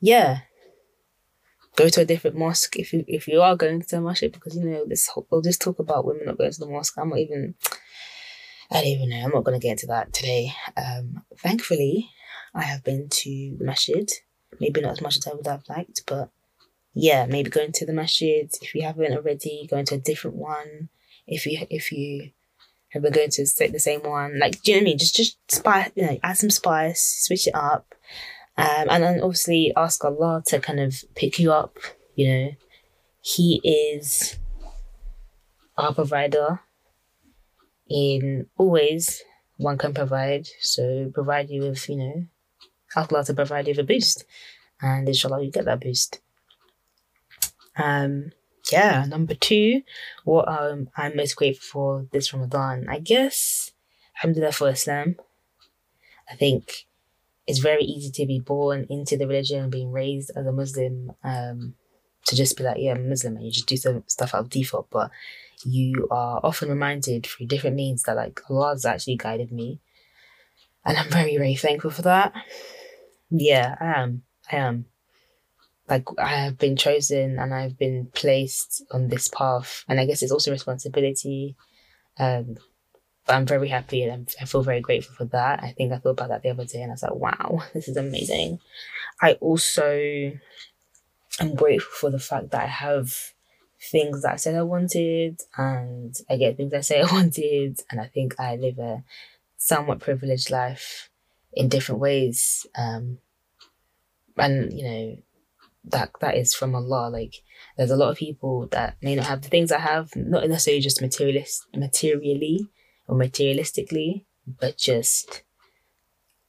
Yeah. 0.00 0.40
Go 1.76 1.88
to 1.88 2.02
a 2.02 2.04
different 2.04 2.36
mosque 2.36 2.76
if 2.76 2.92
you 2.92 3.04
if 3.08 3.26
you 3.26 3.40
are 3.40 3.56
going 3.56 3.82
to 3.82 3.96
a 3.96 4.00
mosque 4.00 4.32
because 4.32 4.56
you 4.56 4.64
know 4.64 4.84
this 4.86 5.10
we'll 5.30 5.42
just 5.42 5.60
talk 5.60 5.78
about 5.78 6.04
women 6.04 6.26
not 6.26 6.38
going 6.38 6.52
to 6.52 6.60
the 6.60 6.66
mosque. 6.66 6.94
I'm 6.98 7.08
not 7.08 7.18
even 7.18 7.54
I 8.70 8.76
don't 8.76 8.86
even 8.86 9.10
know. 9.10 9.24
I'm 9.24 9.30
not 9.30 9.44
gonna 9.44 9.58
get 9.58 9.72
into 9.72 9.86
that 9.86 10.12
today. 10.12 10.52
Um 10.76 11.22
thankfully 11.38 12.10
I 12.54 12.62
have 12.62 12.84
been 12.84 13.08
to 13.08 13.56
masjid. 13.60 14.08
Maybe 14.60 14.80
not 14.80 14.92
as 14.92 15.00
much 15.00 15.16
as 15.16 15.26
I 15.26 15.34
would 15.34 15.46
have 15.46 15.64
liked, 15.68 16.02
but 16.06 16.30
yeah, 16.94 17.26
maybe 17.26 17.50
going 17.50 17.72
to 17.72 17.86
the 17.86 17.92
masjid 17.92 18.48
if 18.62 18.74
you 18.74 18.82
haven't 18.82 19.12
already, 19.12 19.66
going 19.68 19.84
to 19.86 19.96
a 19.96 19.98
different 19.98 20.36
one. 20.36 20.88
If 21.26 21.44
you 21.44 21.66
if 21.68 21.90
you 21.90 22.30
have 22.90 23.02
been 23.02 23.12
going 23.12 23.30
to 23.30 23.42
the 23.42 23.80
same 23.80 24.00
one, 24.02 24.38
like 24.38 24.62
do 24.62 24.70
you 24.70 24.76
know 24.76 24.82
what 24.82 24.82
I 24.82 24.90
mean? 24.90 24.98
Just 24.98 25.16
just 25.16 25.38
spice, 25.50 25.90
you 25.96 26.06
know, 26.06 26.18
add 26.22 26.38
some 26.38 26.50
spice, 26.50 27.24
switch 27.26 27.48
it 27.48 27.54
up, 27.54 27.94
um, 28.56 28.88
and 28.88 29.02
then 29.02 29.20
obviously 29.20 29.72
ask 29.76 30.04
Allah 30.04 30.42
to 30.46 30.60
kind 30.60 30.78
of 30.78 30.94
pick 31.16 31.38
you 31.40 31.52
up. 31.52 31.78
You 32.14 32.28
know, 32.28 32.50
He 33.20 33.60
is 33.64 34.38
our 35.76 35.92
provider. 35.92 36.60
In 37.90 38.46
always, 38.56 39.22
one 39.56 39.78
can 39.78 39.92
provide. 39.92 40.46
So 40.60 41.10
provide 41.12 41.50
you 41.50 41.62
with 41.62 41.88
you 41.88 41.96
know, 41.96 42.26
ask 42.94 43.12
Allah 43.12 43.24
to 43.24 43.34
provide 43.34 43.66
you 43.66 43.72
with 43.72 43.80
a 43.80 43.84
boost, 43.84 44.24
and 44.80 45.08
inshallah 45.08 45.42
you 45.42 45.50
get 45.50 45.64
that 45.64 45.80
boost. 45.80 46.20
Um, 47.76 48.32
yeah, 48.72 49.04
number 49.06 49.34
two, 49.34 49.82
what 50.24 50.48
um, 50.48 50.88
I'm 50.96 51.16
most 51.16 51.36
grateful 51.36 51.66
for 51.70 52.06
this 52.12 52.32
Ramadan, 52.32 52.86
I 52.88 52.98
guess, 52.98 53.72
Alhamdulillah 54.16 54.52
for 54.52 54.70
Islam. 54.70 55.16
I 56.30 56.34
think 56.34 56.86
it's 57.46 57.58
very 57.58 57.84
easy 57.84 58.10
to 58.10 58.26
be 58.26 58.40
born 58.40 58.86
into 58.88 59.16
the 59.16 59.26
religion 59.26 59.62
and 59.62 59.72
being 59.72 59.92
raised 59.92 60.30
as 60.34 60.46
a 60.46 60.52
Muslim, 60.52 61.12
um, 61.22 61.74
to 62.26 62.36
just 62.36 62.56
be 62.56 62.64
like, 62.64 62.78
yeah, 62.78 62.92
I'm 62.92 63.08
Muslim, 63.08 63.36
and 63.36 63.44
you 63.44 63.52
just 63.52 63.66
do 63.66 63.76
some 63.76 64.02
stuff 64.06 64.34
out 64.34 64.40
of 64.40 64.50
default. 64.50 64.88
But 64.90 65.10
you 65.64 66.08
are 66.10 66.40
often 66.42 66.70
reminded 66.70 67.26
through 67.26 67.46
different 67.46 67.76
means 67.76 68.04
that 68.04 68.16
like 68.16 68.40
Allah 68.48 68.70
has 68.70 68.86
actually 68.86 69.16
guided 69.16 69.52
me, 69.52 69.80
and 70.86 70.96
I'm 70.96 71.10
very 71.10 71.36
very 71.36 71.54
thankful 71.54 71.90
for 71.90 72.02
that. 72.02 72.32
Yeah, 73.30 73.74
I 73.78 74.00
am. 74.00 74.22
I 74.50 74.56
am 74.56 74.86
like 75.88 76.04
I 76.18 76.36
have 76.36 76.58
been 76.58 76.76
chosen 76.76 77.38
and 77.38 77.52
I've 77.54 77.78
been 77.78 78.08
placed 78.14 78.84
on 78.90 79.08
this 79.08 79.28
path, 79.28 79.84
and 79.88 80.00
I 80.00 80.06
guess 80.06 80.22
it's 80.22 80.32
also 80.32 80.50
responsibility. 80.50 81.56
Um, 82.18 82.56
but 83.26 83.36
I'm 83.36 83.46
very 83.46 83.68
happy 83.68 84.02
and 84.02 84.12
I'm, 84.12 84.26
I 84.40 84.44
feel 84.44 84.62
very 84.62 84.80
grateful 84.80 85.14
for 85.14 85.24
that. 85.26 85.62
I 85.62 85.72
think 85.72 85.92
I 85.92 85.98
thought 85.98 86.10
about 86.10 86.28
that 86.28 86.42
the 86.42 86.50
other 86.50 86.64
day, 86.64 86.82
and 86.82 86.90
I 86.90 86.94
was 86.94 87.02
like, 87.02 87.14
"Wow, 87.14 87.62
this 87.74 87.88
is 87.88 87.96
amazing." 87.96 88.60
I 89.20 89.34
also 89.34 90.32
am 91.40 91.54
grateful 91.54 91.92
for 91.92 92.10
the 92.10 92.18
fact 92.18 92.50
that 92.50 92.62
I 92.62 92.66
have 92.66 93.12
things 93.90 94.22
that 94.22 94.32
I 94.32 94.36
said 94.36 94.54
I 94.54 94.62
wanted, 94.62 95.40
and 95.56 96.14
I 96.30 96.36
get 96.36 96.56
things 96.56 96.72
I 96.72 96.80
say 96.80 97.00
I 97.02 97.12
wanted, 97.12 97.80
and 97.90 98.00
I 98.00 98.06
think 98.06 98.38
I 98.38 98.56
live 98.56 98.78
a 98.78 99.04
somewhat 99.56 100.00
privileged 100.00 100.50
life 100.50 101.10
in 101.52 101.68
different 101.68 102.00
ways. 102.00 102.66
Um, 102.76 103.18
and 104.36 104.72
you 104.72 104.84
know, 104.84 105.16
that 105.84 106.10
that 106.20 106.36
is 106.36 106.54
from 106.54 106.74
Allah. 106.74 107.08
Like 107.10 107.34
there's 107.76 107.90
a 107.90 107.96
lot 107.96 108.10
of 108.10 108.16
people 108.16 108.68
that 108.68 108.96
may 109.02 109.14
not 109.14 109.26
have 109.26 109.42
the 109.42 109.48
things 109.48 109.72
I 109.72 109.78
have, 109.78 110.14
not 110.16 110.48
necessarily 110.48 110.80
just 110.80 111.00
materialist 111.00 111.66
materially 111.74 112.68
or 113.06 113.16
materialistically, 113.16 114.24
but 114.46 114.76
just 114.78 115.42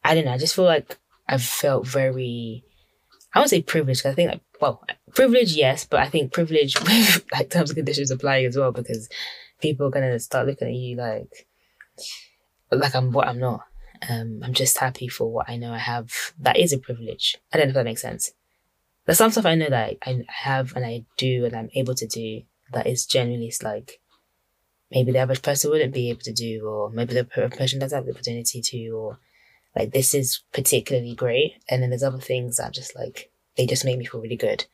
I 0.03 0.15
don't 0.15 0.25
know, 0.25 0.33
I 0.33 0.37
just 0.37 0.55
feel 0.55 0.65
like 0.65 0.97
I've 1.27 1.43
felt 1.43 1.87
very 1.87 2.63
I 3.33 3.39
won't 3.39 3.49
say 3.49 3.61
privileged, 3.61 4.05
I 4.05 4.13
think 4.13 4.31
like 4.31 4.41
well, 4.61 4.83
privilege, 5.13 5.53
yes, 5.53 5.85
but 5.85 5.99
I 5.99 6.07
think 6.07 6.31
privilege 6.31 6.79
with 6.81 7.25
like 7.31 7.49
terms 7.49 7.71
and 7.71 7.77
conditions 7.77 8.11
applying 8.11 8.45
as 8.45 8.57
well 8.57 8.71
because 8.71 9.09
people 9.61 9.87
are 9.87 9.91
gonna 9.91 10.19
start 10.19 10.47
looking 10.47 10.69
at 10.69 10.73
you 10.73 10.95
like 10.95 11.47
like 12.71 12.95
I'm 12.95 13.11
what 13.11 13.27
I'm 13.27 13.39
not. 13.39 13.61
Um, 14.09 14.41
I'm 14.43 14.53
just 14.53 14.77
happy 14.77 15.07
for 15.07 15.31
what 15.31 15.49
I 15.49 15.55
know 15.55 15.71
I 15.71 15.77
have. 15.77 16.11
That 16.39 16.57
is 16.57 16.73
a 16.73 16.77
privilege. 16.77 17.37
I 17.51 17.57
don't 17.57 17.67
know 17.67 17.69
if 17.69 17.75
that 17.75 17.85
makes 17.85 18.01
sense. 18.01 18.31
There's 19.05 19.17
some 19.17 19.31
stuff 19.31 19.45
I 19.45 19.55
know 19.55 19.69
that 19.69 19.97
I, 20.05 20.09
I 20.09 20.23
have 20.27 20.75
and 20.75 20.85
I 20.85 21.05
do 21.17 21.45
and 21.45 21.55
I'm 21.55 21.69
able 21.75 21.95
to 21.95 22.07
do 22.07 22.41
that 22.73 22.87
is 22.87 23.05
genuinely 23.05 23.53
like 23.61 23.99
maybe 24.91 25.11
the 25.11 25.19
average 25.19 25.41
person 25.41 25.69
wouldn't 25.69 25.93
be 25.93 26.09
able 26.09 26.21
to 26.21 26.33
do, 26.33 26.65
or 26.67 26.89
maybe 26.89 27.13
the 27.13 27.23
person 27.23 27.79
doesn't 27.79 27.95
have 27.95 28.05
the 28.05 28.13
opportunity 28.13 28.61
to, 28.61 28.89
or 28.89 29.19
like 29.75 29.91
this 29.91 30.13
is 30.13 30.41
particularly 30.53 31.13
great. 31.13 31.55
And 31.69 31.81
then 31.81 31.89
there's 31.89 32.03
other 32.03 32.19
things 32.19 32.57
that 32.57 32.73
just 32.73 32.95
like 32.95 33.31
they 33.57 33.65
just 33.65 33.85
make 33.85 33.97
me 33.97 34.05
feel 34.05 34.21
really 34.21 34.37
good. 34.37 34.65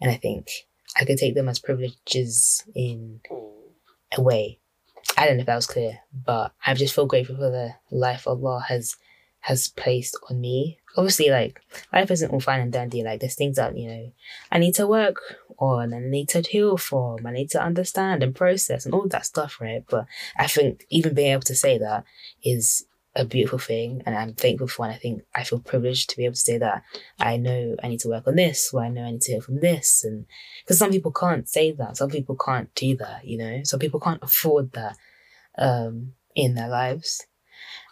And 0.00 0.10
I 0.10 0.16
think 0.16 0.50
I 0.98 1.04
could 1.04 1.18
take 1.18 1.34
them 1.34 1.48
as 1.48 1.58
privileges 1.58 2.64
in 2.74 3.20
a 4.16 4.20
way. 4.20 4.58
I 5.16 5.26
don't 5.26 5.36
know 5.36 5.42
if 5.42 5.46
that 5.46 5.56
was 5.56 5.66
clear, 5.66 6.00
but 6.12 6.52
I 6.64 6.74
just 6.74 6.94
feel 6.94 7.06
grateful 7.06 7.36
for 7.36 7.50
the 7.50 7.74
life 7.90 8.26
Allah 8.26 8.64
has 8.68 8.96
has 9.42 9.68
placed 9.68 10.16
on 10.30 10.40
me. 10.40 10.78
Obviously, 10.96 11.30
like 11.30 11.60
life 11.92 12.10
isn't 12.10 12.30
all 12.30 12.40
fine 12.40 12.60
and 12.60 12.72
dandy. 12.72 13.02
Like 13.02 13.20
there's 13.20 13.34
things 13.34 13.56
that 13.56 13.76
you 13.76 13.88
know 13.88 14.12
I 14.50 14.58
need 14.58 14.74
to 14.76 14.86
work 14.86 15.20
on, 15.58 15.92
and 15.92 16.06
I 16.06 16.08
need 16.08 16.28
to 16.30 16.40
heal 16.40 16.76
from, 16.76 17.26
I 17.26 17.32
need 17.32 17.50
to 17.50 17.62
understand 17.62 18.22
and 18.22 18.34
process, 18.34 18.84
and 18.84 18.94
all 18.94 19.06
that 19.08 19.26
stuff, 19.26 19.60
right? 19.60 19.84
But 19.88 20.06
I 20.36 20.46
think 20.46 20.86
even 20.90 21.14
being 21.14 21.32
able 21.32 21.42
to 21.42 21.54
say 21.54 21.78
that 21.78 22.04
is 22.42 22.84
a 23.14 23.24
beautiful 23.24 23.58
thing, 23.58 24.02
and 24.06 24.16
I'm 24.16 24.34
thankful 24.34 24.68
for. 24.68 24.86
And 24.86 24.94
I 24.94 24.98
think 24.98 25.22
I 25.34 25.44
feel 25.44 25.60
privileged 25.60 26.10
to 26.10 26.16
be 26.16 26.24
able 26.24 26.34
to 26.34 26.40
say 26.40 26.58
that 26.58 26.82
I 27.18 27.36
know 27.36 27.76
I 27.82 27.88
need 27.88 28.00
to 28.00 28.08
work 28.08 28.26
on 28.26 28.36
this, 28.36 28.70
or 28.72 28.82
I 28.82 28.88
know 28.88 29.04
I 29.04 29.10
need 29.10 29.22
to 29.22 29.32
heal 29.32 29.40
from 29.40 29.60
this, 29.60 30.04
and 30.04 30.26
because 30.64 30.78
some 30.78 30.90
people 30.90 31.12
can't 31.12 31.48
say 31.48 31.72
that, 31.72 31.96
some 31.96 32.10
people 32.10 32.36
can't 32.36 32.72
do 32.74 32.96
that, 32.98 33.26
you 33.26 33.38
know, 33.38 33.62
some 33.64 33.80
people 33.80 34.00
can't 34.00 34.22
afford 34.22 34.72
that 34.72 34.96
um, 35.58 36.12
in 36.34 36.54
their 36.54 36.68
lives. 36.68 37.26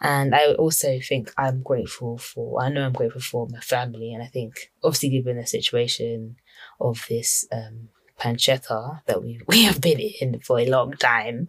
And 0.01 0.35
I 0.35 0.55
also 0.55 0.99
think 1.01 1.33
I'm 1.37 1.63
grateful 1.63 2.17
for, 2.17 2.63
I 2.63 2.71
know 2.71 2.87
I'm 2.87 2.93
grateful 2.93 3.21
for 3.21 3.47
my 3.51 3.61
family. 3.61 4.15
And 4.15 4.23
I 4.23 4.27
think, 4.27 4.73
obviously, 4.83 5.11
given 5.11 5.37
the 5.37 5.47
situation 5.47 6.37
of 6.81 7.05
this 7.09 7.47
um, 7.53 7.91
pancetta 8.19 9.03
that 9.07 9.23
we, 9.23 9.41
we 9.47 9.65
have 9.65 9.81
been 9.81 10.01
in 10.01 10.41
for 10.41 10.59
a 10.59 10.67
long 10.67 10.93
time, 10.93 11.49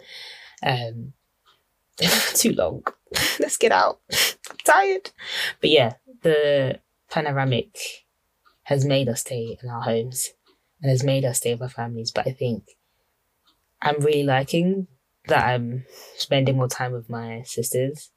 um, 0.64 1.14
too 2.34 2.54
long. 2.54 2.84
Let's 3.40 3.58
get 3.58 3.72
out. 3.72 4.00
I'm 4.50 4.58
tired. 4.66 5.12
But 5.62 5.70
yeah, 5.70 5.94
the 6.22 6.80
panoramic 7.10 7.78
has 8.64 8.86
made 8.86 9.10
us 9.10 9.22
stay 9.22 9.58
in 9.62 9.70
our 9.70 9.82
homes 9.82 10.30
and 10.82 10.90
has 10.90 11.04
made 11.04 11.26
us 11.26 11.38
stay 11.38 11.54
with 11.54 11.62
our 11.62 11.70
families. 11.70 12.12
But 12.12 12.28
I 12.28 12.32
think 12.32 12.64
I'm 13.82 14.00
really 14.00 14.24
liking 14.24 14.88
that 15.28 15.46
I'm 15.46 15.86
spending 16.18 16.58
more 16.58 16.68
time 16.68 16.92
with 16.94 17.10
my 17.10 17.44
sisters. 17.46 18.12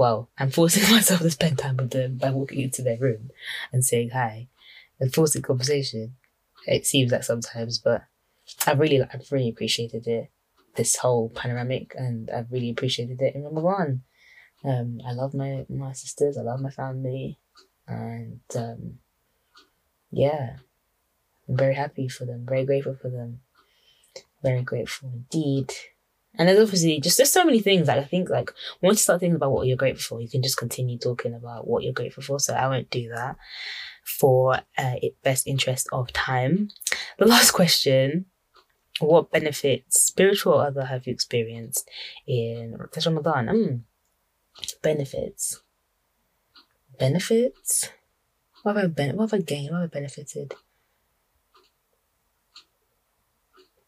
Well, 0.00 0.30
I'm 0.38 0.50
forcing 0.50 0.90
myself 0.90 1.20
to 1.20 1.30
spend 1.30 1.58
time 1.58 1.76
with 1.76 1.90
them 1.90 2.16
by 2.16 2.30
walking 2.30 2.62
into 2.62 2.80
their 2.80 2.96
room 2.96 3.28
and 3.70 3.84
saying 3.84 4.10
hi 4.14 4.48
and 4.98 5.12
forcing 5.12 5.42
conversation. 5.42 6.16
It 6.66 6.86
seems 6.86 7.12
like 7.12 7.22
sometimes, 7.22 7.76
but 7.76 8.04
I 8.66 8.72
really, 8.72 9.02
I've 9.02 9.30
really 9.30 9.50
appreciated 9.50 10.06
it. 10.06 10.30
This 10.74 10.96
whole 10.96 11.28
panoramic, 11.28 11.92
and 11.96 12.30
I've 12.30 12.50
really 12.50 12.70
appreciated 12.70 13.20
it 13.20 13.34
in 13.34 13.44
Ramadan. 13.44 14.04
Um, 14.64 15.02
I 15.06 15.12
love 15.12 15.34
my 15.34 15.66
my 15.68 15.92
sisters. 15.92 16.38
I 16.38 16.42
love 16.42 16.60
my 16.60 16.70
family, 16.70 17.38
and 17.86 18.40
um, 18.56 19.00
yeah, 20.10 20.56
I'm 21.46 21.58
very 21.58 21.74
happy 21.74 22.08
for 22.08 22.24
them. 22.24 22.46
Very 22.48 22.64
grateful 22.64 22.96
for 23.02 23.10
them. 23.10 23.40
Very 24.42 24.62
grateful 24.62 25.10
indeed. 25.12 25.74
And 26.38 26.48
there's 26.48 26.60
obviously 26.60 27.00
just 27.00 27.16
there's 27.16 27.32
so 27.32 27.44
many 27.44 27.60
things 27.60 27.88
like 27.88 27.98
I 27.98 28.04
think 28.04 28.30
like 28.30 28.52
once 28.80 28.98
you 28.98 29.02
start 29.02 29.20
thinking 29.20 29.36
about 29.36 29.52
what 29.52 29.66
you're 29.66 29.76
grateful 29.76 30.18
for, 30.18 30.22
you 30.22 30.28
can 30.28 30.42
just 30.42 30.56
continue 30.56 30.98
talking 30.98 31.34
about 31.34 31.66
what 31.66 31.82
you're 31.82 31.92
grateful 31.92 32.22
for. 32.22 32.38
So 32.38 32.54
I 32.54 32.68
won't 32.68 32.90
do 32.90 33.08
that 33.08 33.36
for 34.04 34.60
uh, 34.78 34.94
best 35.22 35.46
interest 35.46 35.88
of 35.92 36.12
time. 36.12 36.70
The 37.18 37.26
last 37.34 37.50
question: 37.50 38.26
What 39.00 39.30
benefits, 39.30 40.02
spiritual 40.02 40.54
or 40.54 40.66
other, 40.66 40.84
have 40.84 41.06
you 41.06 41.12
experienced 41.12 41.88
in 42.26 42.78
this 42.92 43.06
Ramadan? 43.06 43.46
Mm. 43.46 43.80
Benefits. 44.82 45.60
Benefits. 46.98 47.90
What 48.62 48.76
have 48.76 48.84
I 48.84 48.88
ben- 48.88 49.16
What 49.16 49.30
have 49.30 49.40
I 49.40 49.42
gained? 49.42 49.72
What 49.72 49.80
have 49.80 49.90
I 49.90 49.94
benefited? 49.94 50.54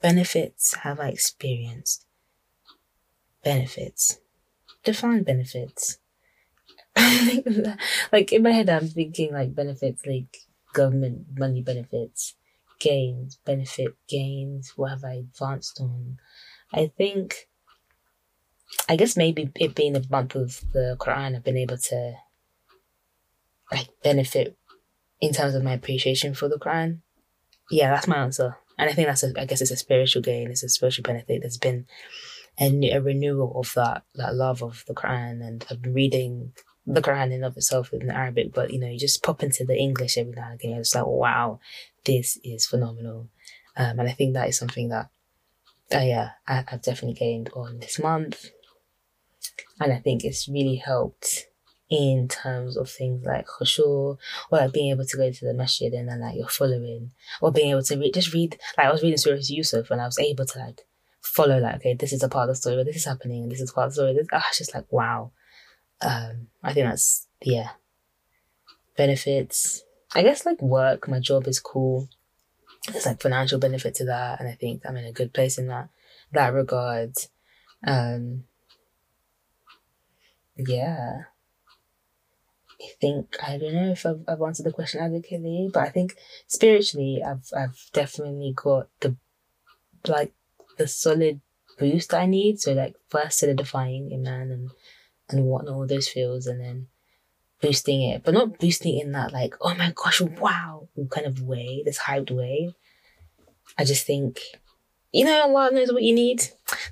Benefits 0.00 0.74
have 0.74 0.98
I 0.98 1.08
experienced? 1.08 2.06
Benefits. 3.44 4.18
Define 4.84 5.22
benefits. 5.22 5.98
like 8.12 8.32
in 8.32 8.42
my 8.42 8.50
head, 8.50 8.68
I'm 8.68 8.88
thinking 8.88 9.32
like 9.32 9.54
benefits, 9.54 10.04
like 10.06 10.36
government 10.72 11.26
money 11.36 11.62
benefits, 11.62 12.34
gains, 12.80 13.38
benefit 13.44 13.94
gains. 14.08 14.72
What 14.76 14.90
have 14.90 15.04
I 15.04 15.14
advanced 15.14 15.80
on? 15.80 16.18
I 16.72 16.90
think, 16.96 17.48
I 18.88 18.96
guess 18.96 19.16
maybe 19.16 19.50
it 19.56 19.74
being 19.74 19.96
a 19.96 20.02
month 20.10 20.34
of 20.34 20.60
the 20.72 20.96
Quran, 20.98 21.36
I've 21.36 21.44
been 21.44 21.56
able 21.56 21.78
to 21.78 22.14
like 23.70 23.88
benefit 24.02 24.56
in 25.20 25.32
terms 25.32 25.54
of 25.54 25.62
my 25.62 25.72
appreciation 25.72 26.34
for 26.34 26.48
the 26.48 26.58
Quran. 26.58 26.98
Yeah, 27.70 27.90
that's 27.90 28.08
my 28.08 28.16
answer. 28.16 28.56
And 28.78 28.90
I 28.90 28.92
think 28.92 29.08
that's 29.08 29.22
a, 29.22 29.32
I 29.40 29.44
guess 29.44 29.60
it's 29.60 29.70
a 29.70 29.76
spiritual 29.76 30.22
gain, 30.22 30.50
it's 30.50 30.62
a 30.62 30.68
spiritual 30.68 31.04
benefit 31.04 31.42
that's 31.42 31.58
been 31.58 31.86
a, 32.60 32.90
a 32.90 33.00
renewal 33.00 33.52
of 33.58 33.72
that 33.74 34.04
that 34.14 34.34
love 34.34 34.62
of 34.62 34.84
the 34.86 34.94
Quran 34.94 35.46
and 35.46 35.64
I've 35.70 35.82
been 35.82 35.94
reading 35.94 36.52
the 36.86 37.02
Quran 37.02 37.32
in 37.32 37.44
of 37.44 37.56
itself 37.56 37.92
in 37.92 38.10
Arabic, 38.10 38.52
but 38.52 38.72
you 38.72 38.78
know, 38.78 38.88
you 38.88 38.98
just 38.98 39.22
pop 39.22 39.42
into 39.42 39.64
the 39.64 39.76
English 39.76 40.18
every 40.18 40.32
now 40.32 40.50
and 40.50 40.60
again. 40.60 40.78
It's 40.78 40.94
like, 40.94 41.06
wow, 41.06 41.60
this 42.04 42.38
is 42.42 42.66
phenomenal. 42.66 43.28
Um, 43.76 44.00
and 44.00 44.08
I 44.08 44.12
think 44.12 44.34
that 44.34 44.48
is 44.48 44.58
something 44.58 44.88
that, 44.88 45.08
uh, 45.94 46.00
yeah, 46.00 46.30
I, 46.46 46.64
have 46.66 46.82
definitely 46.82 47.14
gained 47.14 47.50
on 47.54 47.78
this 47.78 47.98
month. 47.98 48.50
And 49.80 49.92
I 49.92 49.98
think 49.98 50.24
it's 50.24 50.48
really 50.48 50.76
helped 50.76 51.46
in 51.88 52.26
terms 52.26 52.76
of 52.76 52.90
things 52.90 53.24
like 53.24 53.46
khushu, 53.46 53.86
or 53.86 54.18
like 54.50 54.72
being 54.72 54.90
able 54.90 55.04
to 55.04 55.16
go 55.16 55.30
to 55.30 55.44
the 55.44 55.54
masjid 55.54 55.92
and 55.92 56.08
then 56.08 56.20
like 56.20 56.36
you're 56.36 56.48
following, 56.48 57.12
or 57.40 57.52
being 57.52 57.70
able 57.70 57.82
to 57.82 58.10
just 58.10 58.32
read, 58.32 58.58
like 58.76 58.86
I 58.86 58.92
was 58.92 59.02
reading 59.02 59.18
Surah 59.18 59.38
Yusuf 59.40 59.90
and 59.90 60.00
I 60.00 60.06
was 60.06 60.18
able 60.18 60.46
to 60.46 60.58
like 60.58 60.80
follow 61.22 61.58
like 61.58 61.76
okay 61.76 61.94
this 61.94 62.12
is 62.12 62.22
a 62.22 62.28
part 62.28 62.48
of 62.48 62.54
the 62.54 62.60
story 62.60 62.76
where 62.76 62.84
this 62.84 62.96
is 62.96 63.04
happening 63.04 63.44
and 63.44 63.52
this 63.52 63.60
is 63.60 63.72
part 63.72 63.86
of 63.86 63.92
the 63.92 63.94
story 63.94 64.14
this, 64.14 64.26
oh, 64.32 64.42
it's 64.48 64.58
just 64.58 64.74
like 64.74 64.90
wow. 64.90 65.30
Um 66.00 66.48
i 66.62 66.72
think 66.72 66.86
that's 66.86 67.28
yeah. 67.40 67.70
Benefits. 68.96 69.82
I 70.14 70.22
guess 70.22 70.44
like 70.44 70.60
work 70.60 71.08
my 71.08 71.20
job 71.20 71.46
is 71.46 71.60
cool. 71.60 72.08
There's 72.90 73.06
like 73.06 73.22
financial 73.22 73.58
benefit 73.58 73.94
to 73.96 74.04
that 74.06 74.40
and 74.40 74.48
i 74.48 74.52
think 74.52 74.82
i'm 74.84 74.96
in 74.96 75.04
a 75.04 75.12
good 75.12 75.32
place 75.32 75.58
in 75.58 75.68
that 75.68 75.88
that 76.32 76.52
regard. 76.52 77.14
Um 77.86 78.44
yeah. 80.56 81.22
I 82.80 82.88
think 83.00 83.36
I 83.40 83.58
don't 83.58 83.74
know 83.74 83.92
if 83.92 84.04
I've, 84.04 84.24
I've 84.26 84.42
answered 84.42 84.66
the 84.66 84.72
question 84.72 85.00
adequately, 85.00 85.70
but 85.72 85.84
I 85.84 85.88
think 85.90 86.16
spiritually 86.48 87.22
I've 87.24 87.48
I've 87.56 87.90
definitely 87.92 88.52
got 88.56 88.88
the 89.00 89.16
like 90.08 90.32
the 90.78 90.88
solid 90.88 91.40
boost 91.78 92.14
I 92.14 92.26
need. 92.26 92.60
So 92.60 92.72
like 92.72 92.94
first 93.08 93.38
solidifying 93.38 94.10
Iman 94.12 94.50
and 94.50 94.70
and 95.28 95.44
whatnot, 95.44 95.74
all 95.74 95.86
those 95.86 96.08
feels, 96.08 96.46
and 96.46 96.60
then 96.60 96.88
boosting 97.60 98.02
it, 98.02 98.22
but 98.24 98.34
not 98.34 98.58
boosting 98.58 98.98
in 98.98 99.12
that 99.12 99.32
like, 99.32 99.54
oh 99.60 99.74
my 99.74 99.92
gosh, 99.94 100.20
wow, 100.20 100.88
kind 101.10 101.26
of 101.26 101.40
way, 101.40 101.82
this 101.84 102.00
hyped 102.00 102.30
way. 102.30 102.74
I 103.78 103.84
just 103.84 104.06
think, 104.06 104.40
you 105.12 105.24
know, 105.24 105.42
Allah 105.42 105.70
knows 105.72 105.92
what 105.92 106.02
you 106.02 106.14
need, 106.14 106.42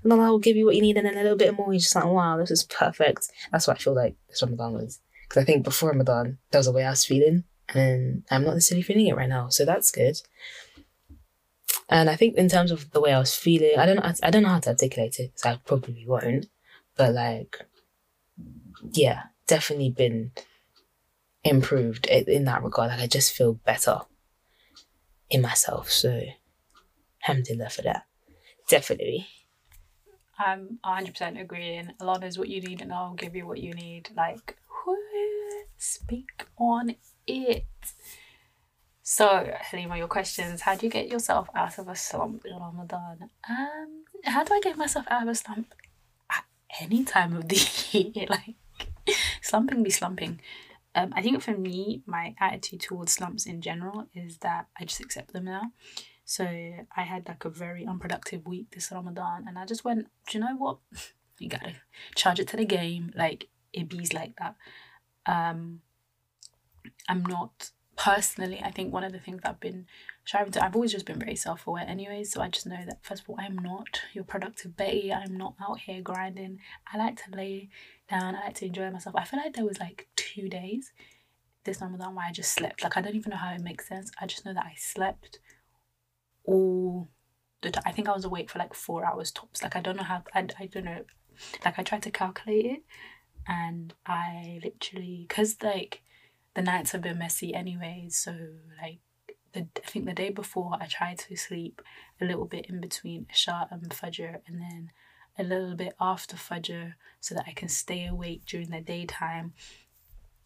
and 0.03 0.13
Allah 0.13 0.31
will 0.31 0.39
give 0.39 0.57
you 0.57 0.65
what 0.65 0.77
you 0.77 0.83
need, 0.83 0.97
and 0.97 1.07
then 1.07 1.19
a 1.19 1.23
little 1.23 1.37
bit 1.37 1.55
more. 1.57 1.73
You're 1.73 1.81
just 1.81 1.95
like, 1.95 2.05
wow, 2.05 2.39
this 2.39 2.51
is 2.51 2.65
perfect. 2.65 3.29
That's 3.53 3.67
what 3.67 3.77
I 3.77 3.81
feel 3.81 3.95
like 3.95 4.17
this 4.29 4.43
Ramadan 4.43 4.75
was. 4.75 5.01
Because 5.29 5.43
I 5.43 5.45
think 5.45 5.65
before 5.65 5.91
Ramadan, 5.91 6.39
that 6.51 6.59
was 6.59 6.67
the 6.67 6.73
way 6.73 6.85
I 6.85 6.91
was 6.91 7.05
feeling, 7.05 7.45
and 7.75 8.25
I'm 8.31 8.45
not 8.45 8.55
necessarily 8.55 8.83
feeling 8.83 9.07
it 9.07 9.17
right 9.17 9.29
now, 9.29 9.49
so 9.49 9.65
that's 9.65 9.91
good. 9.91 10.17
And 11.91 12.09
I 12.09 12.17
think 12.17 12.37
in 12.37 12.49
terms 12.49 12.71
of 12.71 12.91
the 12.93 13.01
way 13.01 13.13
I 13.13 13.19
was 13.19 13.35
feeling, 13.35 13.79
I 13.79 13.85
don't 13.85 13.97
know, 13.97 14.13
I 14.23 14.31
don't 14.31 14.43
know 14.45 14.49
how 14.51 14.61
to 14.61 14.71
articulate 14.71 15.19
it, 15.19 15.33
so 15.39 15.51
I 15.51 15.57
probably 15.65 16.05
won't. 16.07 16.47
But 16.97 17.15
like, 17.15 17.59
yeah, 18.93 19.25
definitely 19.47 19.91
been 19.91 20.33
improved 21.45 22.07
in 22.07 22.45
that 22.45 22.63
regard. 22.63 22.91
Like 22.91 23.01
I 23.01 23.07
just 23.07 23.33
feel 23.33 23.55
better. 23.55 24.03
in 25.31 25.43
myself. 25.43 25.91
So, 25.91 26.23
alhamdulillah 27.27 27.71
for 27.71 27.83
that. 27.83 28.05
Definitely. 28.69 29.27
I'm 30.39 30.79
100% 30.85 31.41
agreeing. 31.41 31.93
Allah 32.01 32.19
knows 32.19 32.39
what 32.39 32.49
you 32.49 32.61
need 32.61 32.81
and 32.81 32.93
I'll 32.93 33.15
give 33.15 33.37
you 33.37 33.47
what 33.47 33.61
you 33.61 33.75
need. 33.75 34.11
Like, 34.17 34.57
whoo, 34.87 34.97
speak 35.77 36.47
on 36.59 36.95
it. 37.27 37.65
So, 39.13 39.53
Halima, 39.61 39.99
your 39.99 40.07
questions. 40.07 40.61
How 40.61 40.77
do 40.77 40.87
you 40.87 40.93
get 40.93 41.09
yourself 41.09 41.49
out 41.53 41.81
of 41.81 41.89
a 41.89 41.97
slump 41.97 42.45
in 42.45 42.57
Ramadan? 42.57 43.29
Um, 43.49 44.05
how 44.25 44.45
do 44.45 44.55
I 44.55 44.61
get 44.61 44.79
myself 44.79 45.05
out 45.11 45.25
of 45.25 45.29
a 45.29 45.35
slump 45.35 45.75
at 46.31 46.45
any 46.81 47.03
time 47.03 47.35
of 47.35 47.49
the 47.49 47.57
year? 47.91 48.27
like, 48.31 48.55
slumping 49.43 49.83
be 49.83 49.91
slumping. 49.91 50.41
Um, 50.95 51.13
I 51.17 51.23
think 51.23 51.43
for 51.43 51.57
me, 51.59 52.05
my 52.07 52.37
attitude 52.39 52.83
towards 52.83 53.11
slumps 53.11 53.47
in 53.47 53.61
general 53.63 54.07
is 54.15 54.39
that 54.39 54.69
I 54.79 54.85
just 54.85 55.01
accept 55.01 55.33
them 55.33 55.47
now. 55.47 55.73
So 56.25 56.45
I 56.45 57.03
had 57.03 57.27
like 57.27 57.45
a 57.45 57.51
very 57.51 57.85
unproductive 57.85 58.47
week 58.47 58.71
this 58.71 58.93
Ramadan, 58.93 59.47
and 59.49 59.59
I 59.59 59.65
just 59.65 59.85
went, 59.85 60.07
do 60.29 60.39
you 60.39 60.45
know 60.45 60.55
what? 60.57 60.79
you 61.41 61.49
gotta 61.49 61.73
charge 62.15 62.39
it 62.39 62.47
to 62.47 62.57
the 62.57 62.65
game. 62.65 63.13
Like 63.17 63.49
it 63.73 63.89
bees 63.89 64.13
like 64.13 64.37
that. 64.37 64.55
Um, 65.27 65.81
I'm 67.09 67.27
not 67.27 67.73
personally. 68.01 68.63
I 68.65 68.71
think 68.71 68.95
one 68.95 69.05
of 69.05 69.13
the 69.13 69.19
things 69.19 69.43
I've 69.45 69.61
been 69.61 69.87
striving 70.25 70.53
to. 70.53 70.65
I've 70.65 70.75
always 70.75 70.91
just 70.91 71.05
been 71.05 71.19
very 71.19 71.37
self 71.37 71.67
aware, 71.67 71.85
anyway. 71.87 72.25
So 72.25 72.41
I 72.41 72.49
just 72.49 72.67
know 72.67 72.83
that 72.87 73.05
first 73.05 73.23
of 73.23 73.29
all, 73.29 73.37
I'm 73.39 73.59
not 73.59 74.01
your 74.15 74.25
productive 74.25 74.75
Betty. 74.75 75.13
I'm 75.13 75.37
not 75.37 75.55
out 75.61 75.81
here 75.81 76.01
grinding. 76.01 76.61
I 76.91 76.97
like 76.97 77.23
to 77.25 77.37
lay 77.37 77.69
down. 78.09 78.35
I 78.35 78.47
like 78.47 78.55
to 78.57 78.67
enjoy 78.67 78.91
myself. 78.91 79.17
I 79.17 79.25
feel 79.25 79.39
like 79.39 79.55
there 79.55 79.67
was 79.67 79.79
like 79.79 80.09
two 80.17 80.49
days 80.49 80.93
this 81.65 81.83
Ramadan 81.83 82.15
where 82.15 82.25
I 82.27 82.33
just 82.33 82.53
slept. 82.53 82.83
Like 82.83 82.97
I 82.97 83.03
don't 83.03 83.17
even 83.17 83.31
know 83.31 83.37
how 83.37 83.53
it 83.53 83.61
makes 83.61 83.87
sense. 83.87 84.11
I 84.19 84.27
just 84.27 84.47
know 84.47 84.55
that 84.55 84.65
I 84.65 84.73
slept 84.79 85.39
all 86.45 87.11
the 87.61 87.71
time. 87.71 87.85
I 87.85 87.93
think 87.93 88.09
I 88.09 88.15
was 88.15 88.25
awake 88.25 88.49
for 88.49 88.59
like 88.59 88.73
four 88.73 89.05
hours 89.05 89.31
tops. 89.31 89.63
Like 89.63 89.77
I 89.77 89.81
don't 89.83 89.99
know 89.99 90.05
how 90.05 90.23
I, 90.35 90.47
I 90.59 90.67
don't 90.67 90.87
know. 90.87 91.05
Like 91.67 91.79
I 91.79 91.83
tried 91.83 92.03
to 92.05 92.11
calculate 92.11 92.65
it 92.65 92.83
and 93.47 93.93
I 94.07 94.61
literally 94.65 95.27
because 95.29 95.59
like 95.63 96.03
the 96.55 96.63
nights 96.63 96.93
have 96.93 97.03
been 97.03 97.19
messy 97.19 97.55
anyway. 97.55 98.09
so 98.11 98.35
like 98.81 99.01
the 99.53 99.67
I 99.77 99.87
think 99.87 100.07
the 100.07 100.15
day 100.15 100.31
before 100.31 100.77
I 100.81 100.87
tried 100.87 101.19
to 101.21 101.37
sleep 101.37 101.83
a 102.21 102.25
little 102.25 102.47
bit 102.47 102.67
in 102.67 102.81
between 102.81 103.27
Isha 103.33 103.69
and 103.71 103.91
Fajr 103.91 104.41
and 104.47 104.61
then 104.61 104.91
a 105.39 105.43
little 105.43 105.75
bit 105.75 105.95
after 106.01 106.37
Fajr 106.37 106.95
so 107.21 107.35
that 107.35 107.45
I 107.47 107.53
can 107.53 107.69
stay 107.69 108.07
awake 108.07 108.43
during 108.47 108.71
the 108.71 108.81
daytime 108.81 109.55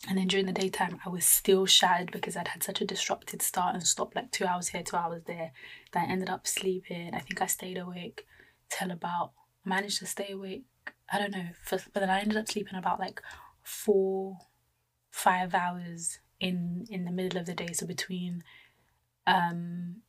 and 0.09 0.19
then 0.19 0.27
during 0.27 0.47
the 0.47 0.53
daytime, 0.53 1.01
I 1.05 1.09
was 1.09 1.25
still 1.25 1.65
shattered 1.65 2.13
because 2.13 2.37
I'd 2.37 2.49
had 2.49 2.63
such 2.63 2.81
a 2.81 2.87
disrupted 2.87 3.41
start 3.41 3.75
and 3.75 3.87
stop, 3.87 4.15
like 4.15 4.31
two 4.31 4.45
hours 4.45 4.69
here, 4.69 4.83
two 4.83 4.97
hours 4.97 5.23
there, 5.27 5.53
that 5.93 6.09
I 6.09 6.13
ended 6.13 6.29
up 6.29 6.47
sleeping. 6.47 7.15
I 7.15 7.21
think 7.21 7.41
I 7.41 7.47
stayed 7.47 7.79
awake 7.79 8.27
till 8.69 8.91
about, 8.91 9.33
managed 9.65 10.01
to 10.01 10.07
stay 10.07 10.33
awake, 10.33 10.65
I 11.11 11.19
don't 11.19 11.31
know, 11.31 11.47
for, 11.63 11.79
but 11.93 12.01
then 12.01 12.11
I 12.11 12.21
ended 12.21 12.37
up 12.37 12.49
sleeping 12.49 12.75
about 12.75 13.01
like 13.01 13.23
four, 13.63 14.37
five 15.15 15.55
hours 15.55 16.19
in 16.41 16.87
in 16.91 17.05
the 17.05 17.13
middle 17.13 17.39
of 17.39 17.47
the 17.47 17.55
day. 17.55 17.73
So 17.73 17.87
between, 17.87 18.43
um, 19.27 20.03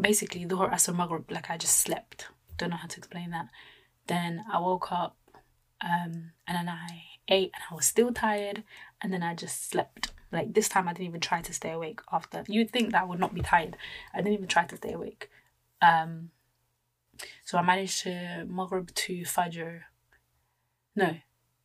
basically 0.00 0.46
the 0.46 0.56
Asr 0.56 0.96
Maghrib, 0.96 1.30
like 1.30 1.50
I 1.50 1.58
just 1.58 1.78
slept. 1.78 2.28
Don't 2.56 2.70
know 2.70 2.76
how 2.76 2.88
to 2.88 2.96
explain 2.96 3.30
that. 3.30 3.48
Then 4.06 4.42
I 4.50 4.58
woke 4.58 4.90
up, 4.90 5.16
um, 5.82 6.32
and 6.46 6.56
then 6.56 6.68
I 6.68 7.02
ate 7.28 7.50
and 7.54 7.62
I 7.70 7.74
was 7.74 7.84
still 7.84 8.12
tired 8.12 8.64
and 9.02 9.12
then 9.12 9.22
I 9.22 9.34
just 9.34 9.70
slept. 9.70 10.12
Like 10.32 10.54
this 10.54 10.68
time 10.68 10.88
I 10.88 10.92
didn't 10.94 11.08
even 11.08 11.20
try 11.20 11.42
to 11.42 11.52
stay 11.52 11.72
awake 11.72 12.00
after. 12.10 12.42
You'd 12.48 12.70
think 12.70 12.92
that 12.92 13.02
I 13.02 13.04
would 13.04 13.20
not 13.20 13.34
be 13.34 13.42
tired. 13.42 13.76
I 14.14 14.18
didn't 14.18 14.32
even 14.32 14.48
try 14.48 14.64
to 14.64 14.76
stay 14.76 14.92
awake. 14.92 15.30
Um 15.82 16.30
so 17.44 17.58
I 17.58 17.62
managed 17.62 18.02
to 18.04 18.46
Maghrib 18.48 18.94
to 18.94 19.22
Fajr. 19.22 19.80
No, 20.96 21.16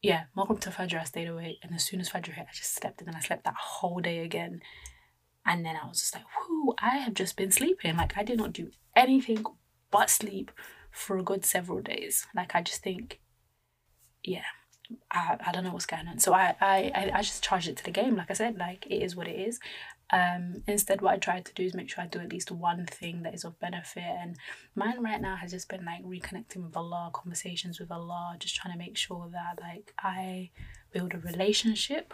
yeah, 0.04 0.26
Maghrib 0.36 0.60
to 0.60 0.70
Fajr 0.70 1.00
I 1.00 1.04
stayed 1.06 1.30
awake 1.30 1.60
and 1.64 1.74
as 1.74 1.86
soon 1.86 2.02
as 2.02 2.10
Fajr 2.10 2.34
hit 2.34 2.46
I 2.50 2.54
just 2.54 2.76
slept 2.76 3.00
and 3.00 3.08
then 3.08 3.16
I 3.16 3.22
slept 3.22 3.46
that 3.46 3.56
whole 3.56 4.02
day 4.02 4.20
again. 4.20 4.62
And 5.46 5.66
then 5.66 5.78
I 5.82 5.88
was 5.88 6.02
just 6.02 6.14
like, 6.14 6.26
whoo, 6.26 6.76
I 6.80 6.98
have 6.98 7.14
just 7.14 7.38
been 7.38 7.52
sleeping. 7.52 7.96
Like 7.96 8.18
I 8.18 8.24
did 8.24 8.38
not 8.38 8.52
do 8.52 8.72
anything 8.96 9.46
but 9.92 10.10
sleep 10.10 10.52
for 10.92 11.18
a 11.18 11.24
good 11.24 11.46
several 11.46 11.82
days. 11.82 12.28
Like 12.36 12.54
I 12.54 12.62
just 12.62 12.84
think, 12.84 13.22
yeah, 14.24 14.44
I, 15.10 15.38
I 15.48 15.52
don't 15.54 15.64
know 15.64 15.72
what's 15.72 15.86
going 15.86 16.08
on. 16.08 16.20
So 16.20 16.34
I, 16.34 16.56
I, 16.60 17.12
I 17.14 17.22
just 17.22 17.42
charged 17.42 17.70
it 17.70 17.78
to 17.78 17.84
the 17.86 17.92
game. 17.92 18.18
Like 18.18 18.30
I 18.30 18.34
said, 18.34 18.58
like 18.58 18.86
it 18.88 19.02
is 19.02 19.16
what 19.16 19.30
it 19.30 19.40
is. 19.40 19.60
Um, 20.14 20.62
instead, 20.68 21.02
what 21.02 21.14
I 21.14 21.18
try 21.18 21.42
to 21.42 21.54
do 21.56 21.64
is 21.64 21.74
make 21.74 21.90
sure 21.90 22.04
I 22.04 22.08
do 22.08 22.20
at 22.20 22.32
least 22.32 22.52
one 22.52 22.86
thing 22.86 23.24
that 23.24 23.34
is 23.34 23.44
of 23.44 23.60
benefit. 23.60 24.04
And 24.04 24.38
mine 24.76 25.02
right 25.02 25.20
now 25.20 25.36
has 25.36 25.50
just 25.52 25.68
been 25.68 25.84
like 25.84 26.04
reconnecting 26.04 26.64
with 26.64 26.78
Allah, 26.78 27.10
conversations 27.12 27.80
with 27.80 27.92
Allah, 27.92 28.36
just 28.38 28.56
trying 28.56 28.74
to 28.74 28.78
make 28.78 28.96
sure 28.96 29.28
that 29.32 29.60
like 29.60 29.92
I 29.98 30.52
build 30.92 31.16
a 31.16 31.18
relationship. 31.18 32.14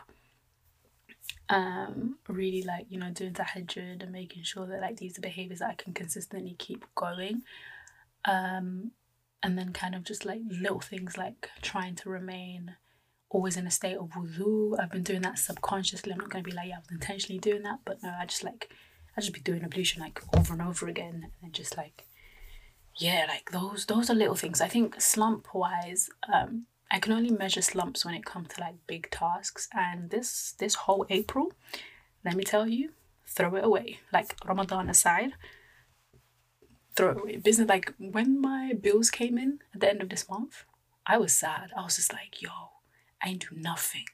Um, 1.50 2.18
really 2.28 2.62
like 2.62 2.86
you 2.90 3.00
know 3.00 3.10
doing 3.10 3.34
tahajjud 3.34 4.02
and 4.02 4.12
making 4.12 4.44
sure 4.44 4.66
that 4.68 4.82
like 4.82 4.98
these 4.98 5.18
are 5.18 5.22
behaviors 5.22 5.60
that 5.60 5.70
I 5.72 5.76
can 5.76 5.94
consistently 5.94 6.56
keep 6.58 6.86
going. 6.96 7.42
Um, 8.24 8.92
and 9.44 9.58
then 9.58 9.74
kind 9.74 9.94
of 9.94 10.06
just 10.06 10.24
like 10.24 10.42
little 10.50 10.80
things 10.80 11.18
like 11.18 11.50
trying 11.62 11.96
to 11.96 12.10
remain 12.10 12.76
always 13.30 13.58
in 13.58 13.68
a 13.68 13.72
state 13.72 13.98
of 13.98 14.10
wudu. 14.10 14.76
I've 14.80 14.92
been 14.92 15.04
doing 15.04 15.22
that 15.22 15.40
subconsciously. 15.40 16.12
I'm 16.12 16.20
not 16.20 16.32
to 16.32 16.42
be 16.42 16.52
like, 16.52 16.68
yeah, 16.68 16.78
I 16.78 16.80
was 16.80 16.92
intentionally 16.92 17.40
doing 17.40 17.64
that, 17.64 17.80
but 17.86 18.02
no, 18.04 18.14
I 18.20 18.26
just 18.26 18.44
like, 18.44 18.70
I 19.16 19.22
just 19.22 19.34
be 19.34 19.40
doing 19.40 19.64
ablution 19.64 20.02
like 20.02 20.22
over 20.36 20.54
and 20.54 20.62
over 20.62 20.88
again, 20.88 21.32
and 21.42 21.54
just 21.54 21.78
like, 21.78 22.06
yeah, 22.98 23.26
like 23.28 23.52
those 23.52 23.86
those 23.86 24.10
are 24.10 24.16
little 24.16 24.36
things. 24.36 24.62
I 24.62 24.68
think 24.68 25.00
slump 25.00 25.54
wise, 25.54 26.10
um, 26.32 26.66
I 26.92 27.00
can 27.00 27.14
only 27.14 27.32
measure 27.32 27.62
slumps 27.62 28.04
when 28.04 28.16
it 28.16 28.26
comes 28.26 28.50
to 28.50 28.62
like 28.62 28.76
big 28.88 29.10
tasks, 29.12 29.68
and 29.74 30.10
this 30.10 30.54
this 30.60 30.76
whole 30.76 31.06
April, 31.10 31.54
let 32.26 32.36
me 32.36 32.44
tell 32.44 32.68
you, 32.68 32.92
throw 33.28 33.56
it 33.56 33.64
away. 33.64 34.00
Like 34.12 34.36
Ramadan 34.46 34.90
aside, 34.90 35.34
throw 36.96 37.12
it 37.12 37.22
away. 37.22 37.38
Business 37.38 37.70
like 37.70 37.94
when 37.98 38.42
my 38.42 38.74
bills 38.74 39.10
came 39.10 39.38
in 39.38 39.60
at 39.74 39.82
the 39.82 39.90
end 39.90 40.02
of 40.02 40.10
this 40.10 40.30
month, 40.30 40.64
I 41.06 41.18
was 41.18 41.34
sad. 41.34 41.72
I 41.78 41.84
was 41.84 41.96
just 41.96 42.14
like, 42.14 42.42
yo, 42.42 42.50
I 43.24 43.30
ain't 43.30 43.50
do 43.50 43.56
nothing. 43.56 44.06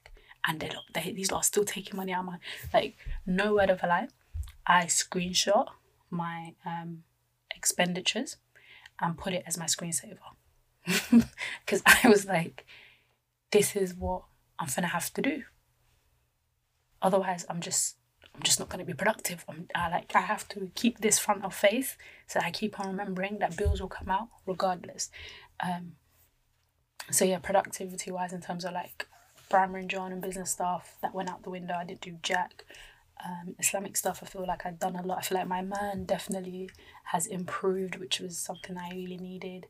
And 0.47 0.59
they, 0.59 0.71
they 0.93 1.11
these 1.11 1.31
lot 1.31 1.39
are 1.39 1.43
still 1.43 1.65
taking 1.65 1.97
money 1.97 2.13
out 2.13 2.19
of 2.19 2.25
my 2.25 2.37
like 2.73 2.95
no 3.25 3.55
word 3.55 3.69
of 3.69 3.83
a 3.83 3.87
lie. 3.87 4.07
I 4.67 4.85
screenshot 4.85 5.67
my 6.09 6.53
um 6.65 7.03
expenditures 7.55 8.37
and 9.01 9.17
put 9.17 9.33
it 9.33 9.43
as 9.45 9.57
my 9.57 9.65
screensaver. 9.65 10.17
Because 11.65 11.81
I 11.85 12.07
was 12.07 12.25
like, 12.25 12.65
this 13.51 13.75
is 13.75 13.95
what 13.95 14.23
I'm 14.59 14.67
gonna 14.75 14.87
have 14.87 15.11
to 15.13 15.21
do. 15.21 15.43
Otherwise, 17.01 17.45
I'm 17.49 17.59
just 17.61 17.97
I'm 18.35 18.43
just 18.43 18.59
not 18.59 18.69
to 18.69 18.85
be 18.85 18.93
productive. 18.93 19.45
I'm 19.49 19.67
I, 19.73 19.89
like 19.89 20.15
I 20.15 20.21
have 20.21 20.47
to 20.49 20.69
keep 20.75 20.99
this 20.99 21.17
front 21.17 21.43
of 21.43 21.53
face 21.55 21.97
so 22.27 22.39
I 22.39 22.51
keep 22.51 22.79
on 22.79 22.87
remembering 22.87 23.39
that 23.39 23.57
bills 23.57 23.81
will 23.81 23.89
come 23.89 24.09
out 24.09 24.29
regardless. 24.45 25.09
Um, 25.63 25.93
so 27.11 27.25
yeah, 27.25 27.39
productivity 27.39 28.11
wise, 28.11 28.33
in 28.33 28.41
terms 28.41 28.65
of 28.65 28.73
like 28.73 29.07
primary 29.49 29.81
and 29.81 29.89
John 29.89 30.11
and 30.11 30.21
business 30.21 30.51
stuff, 30.51 30.95
that 31.01 31.13
went 31.13 31.29
out 31.29 31.43
the 31.43 31.49
window. 31.49 31.75
I 31.75 31.85
didn't 31.85 32.01
do 32.01 32.17
jack. 32.21 32.65
Um, 33.23 33.55
Islamic 33.59 33.95
stuff, 33.95 34.19
I 34.21 34.25
feel 34.25 34.45
like 34.45 34.65
I've 34.65 34.79
done 34.79 34.95
a 34.95 35.01
lot. 35.01 35.19
I 35.19 35.21
feel 35.21 35.37
like 35.37 35.47
my 35.47 35.61
man 35.61 36.05
definitely 36.05 36.69
has 37.05 37.25
improved, 37.27 37.95
which 37.95 38.19
was 38.19 38.37
something 38.37 38.77
I 38.77 38.89
really 38.89 39.17
needed. 39.17 39.67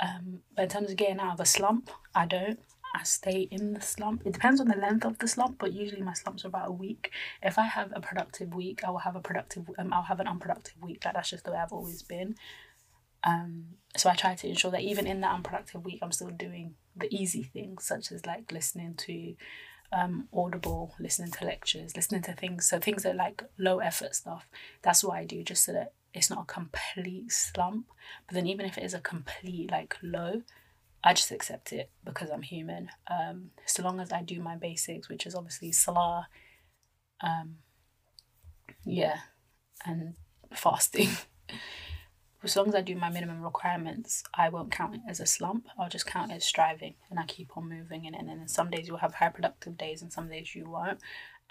Um, 0.00 0.40
but 0.54 0.64
in 0.64 0.68
terms 0.68 0.90
of 0.90 0.96
getting 0.96 1.20
out 1.20 1.34
of 1.34 1.40
a 1.40 1.46
slump, 1.46 1.90
I 2.14 2.26
don't. 2.26 2.60
I 2.94 3.02
stay 3.02 3.48
in 3.50 3.74
the 3.74 3.80
slump. 3.80 4.22
It 4.24 4.34
depends 4.34 4.60
on 4.60 4.68
the 4.68 4.76
length 4.76 5.04
of 5.04 5.18
the 5.18 5.26
slump, 5.26 5.58
but 5.58 5.72
usually 5.72 6.02
my 6.02 6.12
slumps 6.12 6.44
are 6.44 6.48
about 6.48 6.68
a 6.68 6.72
week. 6.72 7.10
If 7.42 7.58
I 7.58 7.64
have 7.64 7.92
a 7.94 8.00
productive 8.00 8.54
week, 8.54 8.84
I 8.84 8.90
will 8.90 8.98
have 8.98 9.16
a 9.16 9.20
productive. 9.20 9.68
Um, 9.78 9.92
I'll 9.92 10.02
have 10.02 10.20
an 10.20 10.28
unproductive 10.28 10.80
week. 10.80 11.04
Like 11.04 11.14
that's 11.14 11.30
just 11.30 11.44
the 11.44 11.50
way 11.50 11.58
I've 11.58 11.72
always 11.72 12.02
been. 12.02 12.36
Um, 13.24 13.64
so 13.96 14.10
I 14.10 14.14
try 14.14 14.34
to 14.34 14.48
ensure 14.48 14.70
that 14.70 14.82
even 14.82 15.06
in 15.06 15.20
that 15.20 15.34
unproductive 15.34 15.84
week, 15.84 16.00
I'm 16.02 16.12
still 16.12 16.30
doing 16.30 16.74
the 16.96 17.12
easy 17.14 17.42
things, 17.42 17.84
such 17.84 18.12
as 18.12 18.26
like 18.26 18.52
listening 18.52 18.94
to 18.94 19.34
um, 19.92 20.28
audible, 20.32 20.94
listening 20.98 21.30
to 21.32 21.44
lectures, 21.44 21.96
listening 21.96 22.22
to 22.22 22.32
things. 22.34 22.68
So 22.68 22.78
things 22.78 23.04
that 23.04 23.16
like 23.16 23.44
low 23.58 23.78
effort 23.78 24.14
stuff. 24.14 24.48
That's 24.82 25.04
what 25.04 25.16
I 25.16 25.24
do, 25.24 25.42
just 25.42 25.64
so 25.64 25.72
that 25.72 25.92
it's 26.12 26.30
not 26.30 26.42
a 26.42 26.52
complete 26.52 27.32
slump. 27.32 27.86
But 28.26 28.34
then 28.34 28.46
even 28.46 28.66
if 28.66 28.76
it 28.76 28.84
is 28.84 28.94
a 28.94 29.00
complete 29.00 29.70
like 29.70 29.96
low, 30.02 30.42
I 31.02 31.12
just 31.12 31.30
accept 31.30 31.72
it 31.72 31.90
because 32.04 32.30
I'm 32.30 32.42
human. 32.42 32.90
Um, 33.10 33.50
so 33.66 33.82
long 33.82 34.00
as 34.00 34.12
I 34.12 34.22
do 34.22 34.40
my 34.40 34.56
basics, 34.56 35.08
which 35.08 35.26
is 35.26 35.34
obviously 35.34 35.70
salah, 35.70 36.28
um, 37.20 37.56
yeah, 38.84 39.18
and 39.86 40.14
fasting. 40.52 41.10
as 42.44 42.56
long 42.56 42.68
as 42.68 42.74
I 42.74 42.80
do 42.80 42.94
my 42.94 43.10
minimum 43.10 43.42
requirements, 43.42 44.24
I 44.34 44.48
won't 44.48 44.70
count 44.70 44.94
it 44.94 45.00
as 45.08 45.20
a 45.20 45.26
slump. 45.26 45.66
I'll 45.78 45.88
just 45.88 46.06
count 46.06 46.30
it 46.30 46.36
as 46.36 46.44
striving 46.44 46.94
and 47.10 47.18
I 47.18 47.24
keep 47.24 47.56
on 47.56 47.68
moving 47.68 48.04
in 48.04 48.14
it. 48.14 48.20
And 48.20 48.28
then 48.28 48.48
some 48.48 48.70
days 48.70 48.88
you'll 48.88 48.98
have 48.98 49.14
high 49.14 49.28
productive 49.28 49.76
days 49.76 50.02
and 50.02 50.12
some 50.12 50.28
days 50.28 50.54
you 50.54 50.68
won't. 50.68 51.00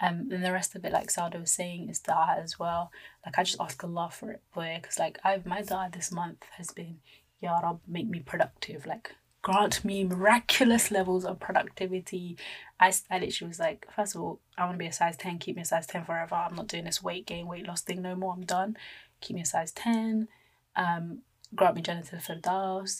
Um, 0.00 0.28
and 0.32 0.44
the 0.44 0.52
rest 0.52 0.74
of 0.74 0.84
it, 0.84 0.92
like 0.92 1.08
Sauda 1.08 1.40
was 1.40 1.52
saying, 1.52 1.88
is 1.88 2.00
that 2.00 2.38
as 2.38 2.58
well. 2.58 2.90
Like 3.24 3.38
I 3.38 3.44
just 3.44 3.60
ask 3.60 3.82
Allah 3.82 4.10
for 4.12 4.30
it, 4.32 4.42
boy, 4.54 4.78
because 4.80 4.98
like 4.98 5.18
I've 5.24 5.46
my 5.46 5.62
dua 5.62 5.88
this 5.92 6.10
month 6.10 6.44
has 6.56 6.70
been, 6.70 6.98
Ya 7.40 7.58
Rab, 7.58 7.80
make 7.86 8.08
me 8.08 8.20
productive. 8.20 8.86
Like 8.86 9.14
grant 9.42 9.84
me 9.84 10.04
miraculous 10.04 10.90
levels 10.90 11.24
of 11.24 11.38
productivity. 11.38 12.36
I, 12.80 12.92
I 13.10 13.18
literally 13.18 13.48
was 13.48 13.60
like, 13.60 13.86
first 13.94 14.14
of 14.14 14.22
all, 14.22 14.40
I 14.58 14.64
want 14.64 14.74
to 14.74 14.78
be 14.78 14.86
a 14.86 14.92
size 14.92 15.16
10, 15.18 15.38
keep 15.38 15.56
me 15.56 15.62
a 15.62 15.66
size 15.66 15.86
10 15.86 16.04
forever. 16.04 16.34
I'm 16.34 16.56
not 16.56 16.66
doing 16.66 16.84
this 16.84 17.02
weight 17.02 17.26
gain, 17.26 17.46
weight 17.46 17.66
loss 17.66 17.82
thing 17.82 18.00
no 18.02 18.16
more. 18.16 18.32
I'm 18.32 18.46
done. 18.46 18.76
Keep 19.20 19.36
me 19.36 19.42
a 19.42 19.46
size 19.46 19.70
10 19.72 20.28
um, 20.76 21.20
grant 21.54 21.76
me 21.76 21.82
Jannatul 21.82 22.22
Firdaus, 22.22 22.98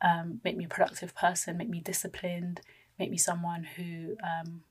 um, 0.00 0.40
make 0.44 0.56
me 0.56 0.64
a 0.64 0.68
productive 0.68 1.14
person, 1.14 1.56
make 1.56 1.68
me 1.68 1.80
disciplined, 1.80 2.60
make 2.98 3.10
me 3.10 3.16
someone 3.18 3.64
who, 3.64 4.16
um, 4.22 4.62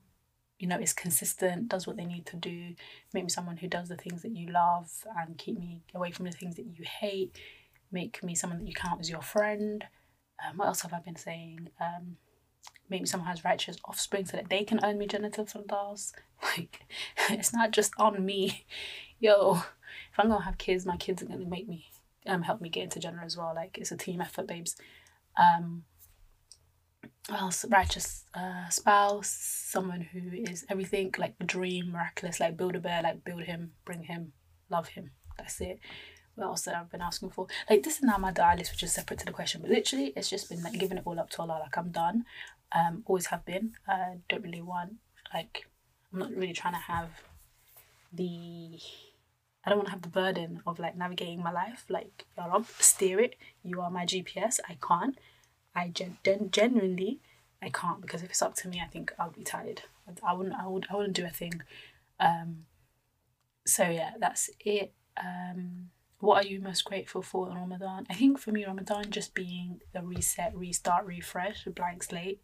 you 0.58 0.66
know, 0.66 0.78
is 0.78 0.92
consistent, 0.92 1.68
does 1.68 1.86
what 1.86 1.96
they 1.96 2.04
need 2.04 2.26
to 2.26 2.36
do, 2.36 2.74
make 3.12 3.24
me 3.24 3.30
someone 3.30 3.58
who 3.58 3.68
does 3.68 3.88
the 3.88 3.96
things 3.96 4.22
that 4.22 4.34
you 4.34 4.48
love 4.48 4.90
and 5.16 5.38
keep 5.38 5.58
me 5.58 5.82
away 5.94 6.10
from 6.10 6.24
the 6.26 6.32
things 6.32 6.56
that 6.56 6.66
you 6.66 6.84
hate, 7.00 7.36
make 7.92 8.22
me 8.22 8.34
someone 8.34 8.58
that 8.58 8.68
you 8.68 8.74
count 8.74 9.00
as 9.00 9.10
your 9.10 9.22
friend. 9.22 9.84
Um, 10.44 10.56
what 10.56 10.66
else 10.66 10.82
have 10.82 10.92
I 10.92 11.00
been 11.00 11.16
saying? 11.16 11.68
Um, 11.80 12.16
make 12.88 13.02
me 13.02 13.06
someone 13.06 13.26
who 13.26 13.30
has 13.30 13.44
righteous 13.44 13.76
offspring 13.84 14.24
so 14.24 14.36
that 14.36 14.48
they 14.48 14.64
can 14.64 14.80
earn 14.84 14.98
me 14.98 15.06
Jannatul 15.06 15.50
Firdaus. 15.50 16.12
Like, 16.40 16.86
it's 17.30 17.52
not 17.52 17.72
just 17.72 17.92
on 17.98 18.24
me. 18.24 18.64
Yo, 19.18 19.54
if 19.56 20.18
I'm 20.18 20.28
gonna 20.28 20.44
have 20.44 20.56
kids, 20.56 20.86
my 20.86 20.96
kids 20.96 21.20
are 21.20 21.26
gonna 21.26 21.44
make 21.44 21.68
me 21.68 21.90
um, 22.28 22.42
help 22.42 22.60
me 22.60 22.68
get 22.68 22.84
into 22.84 23.00
Jannah 23.00 23.22
as 23.24 23.36
well. 23.36 23.52
Like 23.54 23.78
it's 23.78 23.92
a 23.92 23.96
team 23.96 24.20
effort, 24.20 24.46
babes. 24.46 24.76
Um, 25.36 25.84
well, 27.30 27.52
righteous 27.68 28.24
uh, 28.34 28.68
spouse, 28.68 29.28
someone 29.28 30.00
who 30.00 30.20
is 30.32 30.64
everything, 30.68 31.14
like 31.18 31.34
a 31.40 31.44
dream, 31.44 31.92
miraculous, 31.92 32.40
like 32.40 32.56
build 32.56 32.76
a 32.76 32.80
bear, 32.80 33.02
like 33.02 33.24
build 33.24 33.42
him, 33.42 33.72
bring 33.84 34.04
him, 34.04 34.32
love 34.70 34.88
him. 34.88 35.10
That's 35.36 35.60
it. 35.60 35.78
What 36.34 36.46
else 36.46 36.62
that 36.62 36.76
I've 36.76 36.90
been 36.90 37.02
asking 37.02 37.30
for? 37.30 37.46
Like 37.68 37.82
this 37.82 37.96
is 37.96 38.02
now 38.02 38.16
my 38.16 38.32
dial 38.32 38.56
list, 38.56 38.72
which 38.72 38.82
is 38.82 38.92
separate 38.92 39.20
to 39.20 39.26
the 39.26 39.32
question, 39.32 39.60
but 39.60 39.70
literally 39.70 40.12
it's 40.16 40.30
just 40.30 40.48
been 40.48 40.62
like 40.62 40.78
giving 40.78 40.98
it 40.98 41.02
all 41.04 41.18
up 41.18 41.30
to 41.30 41.42
Allah. 41.42 41.60
Like 41.62 41.76
I'm 41.76 41.90
done. 41.90 42.24
Um, 42.72 43.02
always 43.06 43.26
have 43.26 43.44
been. 43.44 43.72
I 43.86 44.18
don't 44.28 44.42
really 44.42 44.62
want 44.62 44.94
like 45.34 45.66
I'm 46.12 46.18
not 46.20 46.30
really 46.34 46.52
trying 46.52 46.74
to 46.74 46.80
have 46.80 47.08
the 48.12 48.78
I 49.64 49.70
don't 49.70 49.78
want 49.78 49.88
to 49.88 49.92
have 49.92 50.02
the 50.02 50.08
burden 50.08 50.62
of 50.66 50.78
like 50.78 50.96
navigating 50.96 51.42
my 51.42 51.52
life. 51.52 51.84
Like, 51.88 52.24
Ya 52.36 52.46
Rab, 52.46 52.66
steer 52.78 53.20
it. 53.20 53.34
You 53.62 53.80
are 53.80 53.90
my 53.90 54.04
GPS. 54.06 54.60
I 54.68 54.78
can't. 54.86 55.18
I 55.74 55.88
gen- 55.88 56.18
gen- 56.24 56.50
genuinely, 56.50 57.20
I 57.62 57.68
can't 57.68 58.00
because 58.00 58.22
if 58.22 58.30
it's 58.30 58.42
up 58.42 58.54
to 58.56 58.68
me, 58.68 58.80
I 58.84 58.88
think 58.88 59.12
I'll 59.18 59.30
be 59.30 59.44
tired. 59.44 59.82
I, 60.06 60.30
I 60.30 60.32
wouldn't. 60.32 60.54
I 60.56 60.66
would. 60.66 60.86
I 60.90 60.96
wouldn't 60.96 61.16
do 61.16 61.24
a 61.26 61.30
thing. 61.30 61.62
Um. 62.20 62.66
So 63.66 63.84
yeah, 63.84 64.12
that's 64.18 64.50
it. 64.60 64.92
Um. 65.16 65.90
What 66.20 66.44
are 66.44 66.48
you 66.48 66.60
most 66.60 66.84
grateful 66.84 67.22
for 67.22 67.48
in 67.48 67.54
Ramadan? 67.54 68.04
I 68.10 68.14
think 68.14 68.40
for 68.40 68.50
me, 68.50 68.64
Ramadan 68.66 69.10
just 69.10 69.34
being 69.34 69.80
the 69.92 70.02
reset, 70.02 70.52
restart, 70.56 71.06
refresh, 71.06 71.64
a 71.64 71.70
blank 71.70 72.02
slate. 72.02 72.40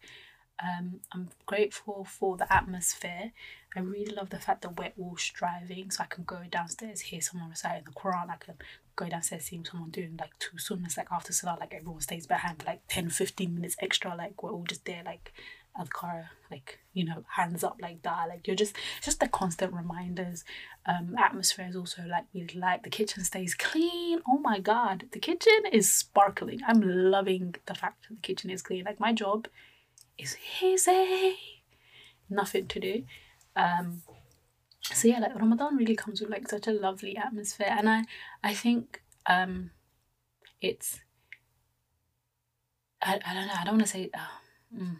Um, 0.63 1.01
I'm 1.11 1.29
grateful 1.45 2.05
for 2.05 2.37
the 2.37 2.51
atmosphere. 2.51 3.31
I 3.75 3.79
really 3.81 4.13
love 4.13 4.29
the 4.29 4.39
fact 4.39 4.61
that 4.61 4.77
we're 4.77 4.93
all 4.97 5.17
striving. 5.17 5.91
So 5.91 6.03
I 6.03 6.07
can 6.07 6.23
go 6.23 6.39
downstairs, 6.49 7.01
hear 7.01 7.21
someone 7.21 7.49
reciting 7.49 7.83
the 7.83 7.91
Quran. 7.91 8.29
I 8.29 8.37
can 8.37 8.55
go 8.95 9.07
downstairs, 9.09 9.45
seeing 9.45 9.65
someone 9.65 9.89
doing 9.89 10.15
like 10.19 10.37
two 10.39 10.57
sunnahs, 10.57 10.97
like 10.97 11.11
after 11.11 11.33
Salah, 11.33 11.57
like 11.59 11.73
everyone 11.73 12.01
stays 12.01 12.25
behind 12.25 12.61
for 12.61 12.67
like 12.67 12.81
10, 12.87 13.09
15 13.09 13.53
minutes 13.53 13.75
extra. 13.79 14.15
Like 14.15 14.41
we're 14.41 14.51
all 14.51 14.63
just 14.63 14.85
there, 14.85 15.01
like 15.03 15.33
adhkar, 15.77 16.27
like, 16.49 16.79
you 16.93 17.03
know, 17.03 17.25
hands 17.35 17.61
up 17.61 17.77
like 17.81 18.01
that. 18.03 18.29
Like 18.29 18.47
you're 18.47 18.55
just, 18.55 18.77
just 19.01 19.19
the 19.19 19.27
constant 19.27 19.73
reminders. 19.73 20.45
Um, 20.85 21.15
atmosphere 21.17 21.67
is 21.67 21.75
also 21.75 22.03
like 22.07 22.25
we 22.33 22.47
like 22.55 22.83
the 22.83 22.89
kitchen 22.89 23.25
stays 23.25 23.55
clean. 23.55 24.21
Oh 24.25 24.37
my 24.37 24.59
God, 24.59 25.05
the 25.11 25.19
kitchen 25.19 25.65
is 25.73 25.91
sparkling. 25.91 26.61
I'm 26.65 26.81
loving 26.81 27.55
the 27.65 27.75
fact 27.75 28.05
that 28.07 28.15
the 28.15 28.21
kitchen 28.21 28.49
is 28.49 28.61
clean. 28.61 28.85
Like 28.85 29.01
my 29.01 29.11
job 29.11 29.49
is 30.17 30.37
easy. 30.61 31.37
Nothing 32.29 32.67
to 32.67 32.79
do. 32.79 33.03
Um, 33.55 34.01
so 34.81 35.07
yeah, 35.07 35.19
like 35.19 35.35
Ramadan 35.35 35.77
really 35.77 35.95
comes 35.95 36.21
with 36.21 36.29
like 36.29 36.47
such 36.47 36.67
a 36.67 36.71
lovely 36.71 37.17
atmosphere, 37.17 37.69
and 37.69 37.89
I 37.89 38.03
I 38.43 38.53
think 38.53 39.01
um, 39.25 39.71
it's 40.61 40.99
I, 43.01 43.19
I 43.25 43.33
don't 43.33 43.47
know 43.47 43.53
I 43.53 43.63
don't 43.63 43.75
want 43.75 43.85
to 43.85 43.91
say 43.91 44.09
oh, 44.15 44.77
mm. 44.77 44.97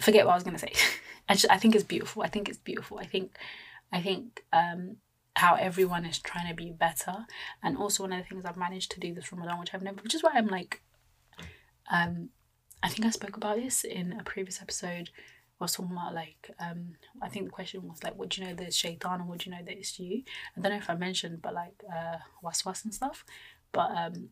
forget 0.00 0.24
what 0.24 0.32
I 0.32 0.36
was 0.36 0.44
gonna 0.44 0.58
say. 0.58 0.72
I 1.28 1.34
just 1.34 1.50
I 1.50 1.58
think 1.58 1.74
it's 1.74 1.84
beautiful. 1.84 2.22
I 2.22 2.28
think 2.28 2.48
it's 2.48 2.58
beautiful. 2.58 2.98
I 2.98 3.06
think 3.06 3.36
I 3.92 4.00
think 4.00 4.44
um, 4.52 4.96
how 5.36 5.54
everyone 5.54 6.04
is 6.04 6.18
trying 6.18 6.48
to 6.48 6.54
be 6.54 6.70
better, 6.70 7.26
and 7.62 7.76
also 7.76 8.04
one 8.04 8.12
of 8.12 8.18
the 8.22 8.28
things 8.28 8.44
I've 8.44 8.56
managed 8.56 8.90
to 8.92 9.00
do 9.00 9.14
this 9.14 9.32
Ramadan, 9.32 9.58
which 9.58 9.74
I've 9.74 9.82
never, 9.82 10.00
which 10.02 10.14
is 10.14 10.22
why 10.22 10.32
I'm 10.34 10.48
like, 10.48 10.82
um, 11.90 12.30
I 12.84 12.88
think 12.88 13.06
I 13.06 13.10
spoke 13.10 13.38
about 13.38 13.56
this 13.56 13.82
in 13.82 14.12
a 14.12 14.22
previous 14.22 14.60
episode. 14.60 15.08
I 15.58 15.64
was 15.64 15.72
talking 15.72 15.92
about 15.92 16.14
like 16.14 16.50
um 16.60 16.96
I 17.22 17.30
think 17.30 17.46
the 17.46 17.50
question 17.50 17.88
was 17.88 18.04
like 18.04 18.18
do 18.28 18.40
you 18.40 18.46
know 18.46 18.54
that 18.54 18.66
it's 18.66 18.76
shaitan 18.76 19.22
and 19.22 19.46
you 19.46 19.52
know 19.52 19.62
that 19.64 19.78
it's 19.78 19.98
you? 19.98 20.22
I 20.54 20.60
don't 20.60 20.70
know 20.70 20.78
if 20.78 20.90
I 20.90 20.94
mentioned 20.94 21.40
but 21.40 21.54
like 21.54 21.82
uh 21.90 22.18
waswas 22.44 22.84
and 22.84 22.92
stuff. 22.92 23.24
But 23.72 23.90
um 23.96 24.28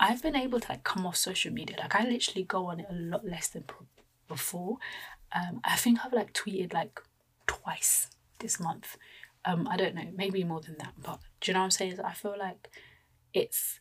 I've 0.00 0.20
been 0.20 0.34
able 0.34 0.58
to 0.58 0.68
like 0.68 0.82
come 0.82 1.06
off 1.06 1.16
social 1.16 1.52
media. 1.52 1.76
Like 1.78 1.94
I 1.94 2.04
literally 2.04 2.42
go 2.42 2.66
on 2.66 2.80
it 2.80 2.86
a 2.90 2.94
lot 2.94 3.24
less 3.24 3.46
than 3.48 3.64
before. 4.26 4.78
Um 5.32 5.60
I 5.62 5.76
think 5.76 6.00
I've 6.04 6.12
like 6.12 6.32
tweeted 6.32 6.74
like 6.74 7.00
twice 7.46 8.08
this 8.40 8.58
month. 8.58 8.96
Um 9.44 9.68
I 9.70 9.76
don't 9.76 9.94
know, 9.94 10.08
maybe 10.16 10.42
more 10.42 10.60
than 10.60 10.74
that, 10.80 10.94
but 11.00 11.20
do 11.40 11.52
you 11.52 11.54
know 11.54 11.60
what 11.60 11.66
I'm 11.66 11.70
saying? 11.70 12.00
I 12.00 12.14
feel 12.14 12.34
like 12.36 12.68
it's 13.32 13.78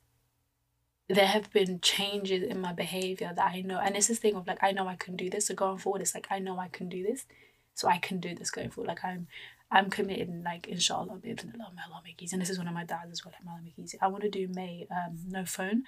there 1.14 1.28
have 1.28 1.52
been 1.52 1.80
changes 1.82 2.44
in 2.44 2.62
my 2.62 2.74
behavior 2.74 3.32
that 3.36 3.52
I 3.54 3.62
know, 3.62 3.80
and 3.80 3.96
it's 3.96 4.08
this 4.08 4.20
thing 4.20 4.36
of 4.36 4.48
like 4.48 4.60
I 4.62 4.72
know 4.72 4.88
I 4.88 4.96
can 4.96 5.16
do 5.16 5.30
this. 5.30 5.48
So 5.48 5.56
going 5.56 5.78
forward, 5.78 6.02
it's 6.02 6.16
like 6.16 6.28
I 6.32 6.40
know 6.40 6.60
I 6.60 6.68
can 6.68 6.90
do 6.90 7.04
this, 7.04 7.26
so 7.74 7.88
I 7.88 7.98
can 7.98 8.20
do 8.20 8.36
this 8.36 8.52
going 8.52 8.70
forward. 8.70 8.90
Like 8.90 9.04
I'm, 9.04 9.28
I'm 9.72 9.90
committed. 9.90 10.30
Like 10.44 10.68
inshallah, 10.68 11.18
babes, 11.18 11.44
and 11.44 11.54
Allah, 11.56 11.74
Allah 11.88 12.02
make 12.04 12.22
easy. 12.22 12.36
And 12.36 12.42
this 12.42 12.50
is 12.50 12.58
one 12.58 12.68
of 12.68 12.74
my 12.74 12.86
dads 12.86 13.12
as 13.12 13.26
well. 13.26 13.34
Like 13.34 13.48
Allah 13.48 13.62
make 13.64 13.78
easy. 13.78 13.98
I 14.02 14.08
want 14.08 14.24
to 14.24 14.30
do 14.30 14.48
May 14.48 14.88
um 14.92 15.18
no 15.28 15.46
phone, 15.46 15.84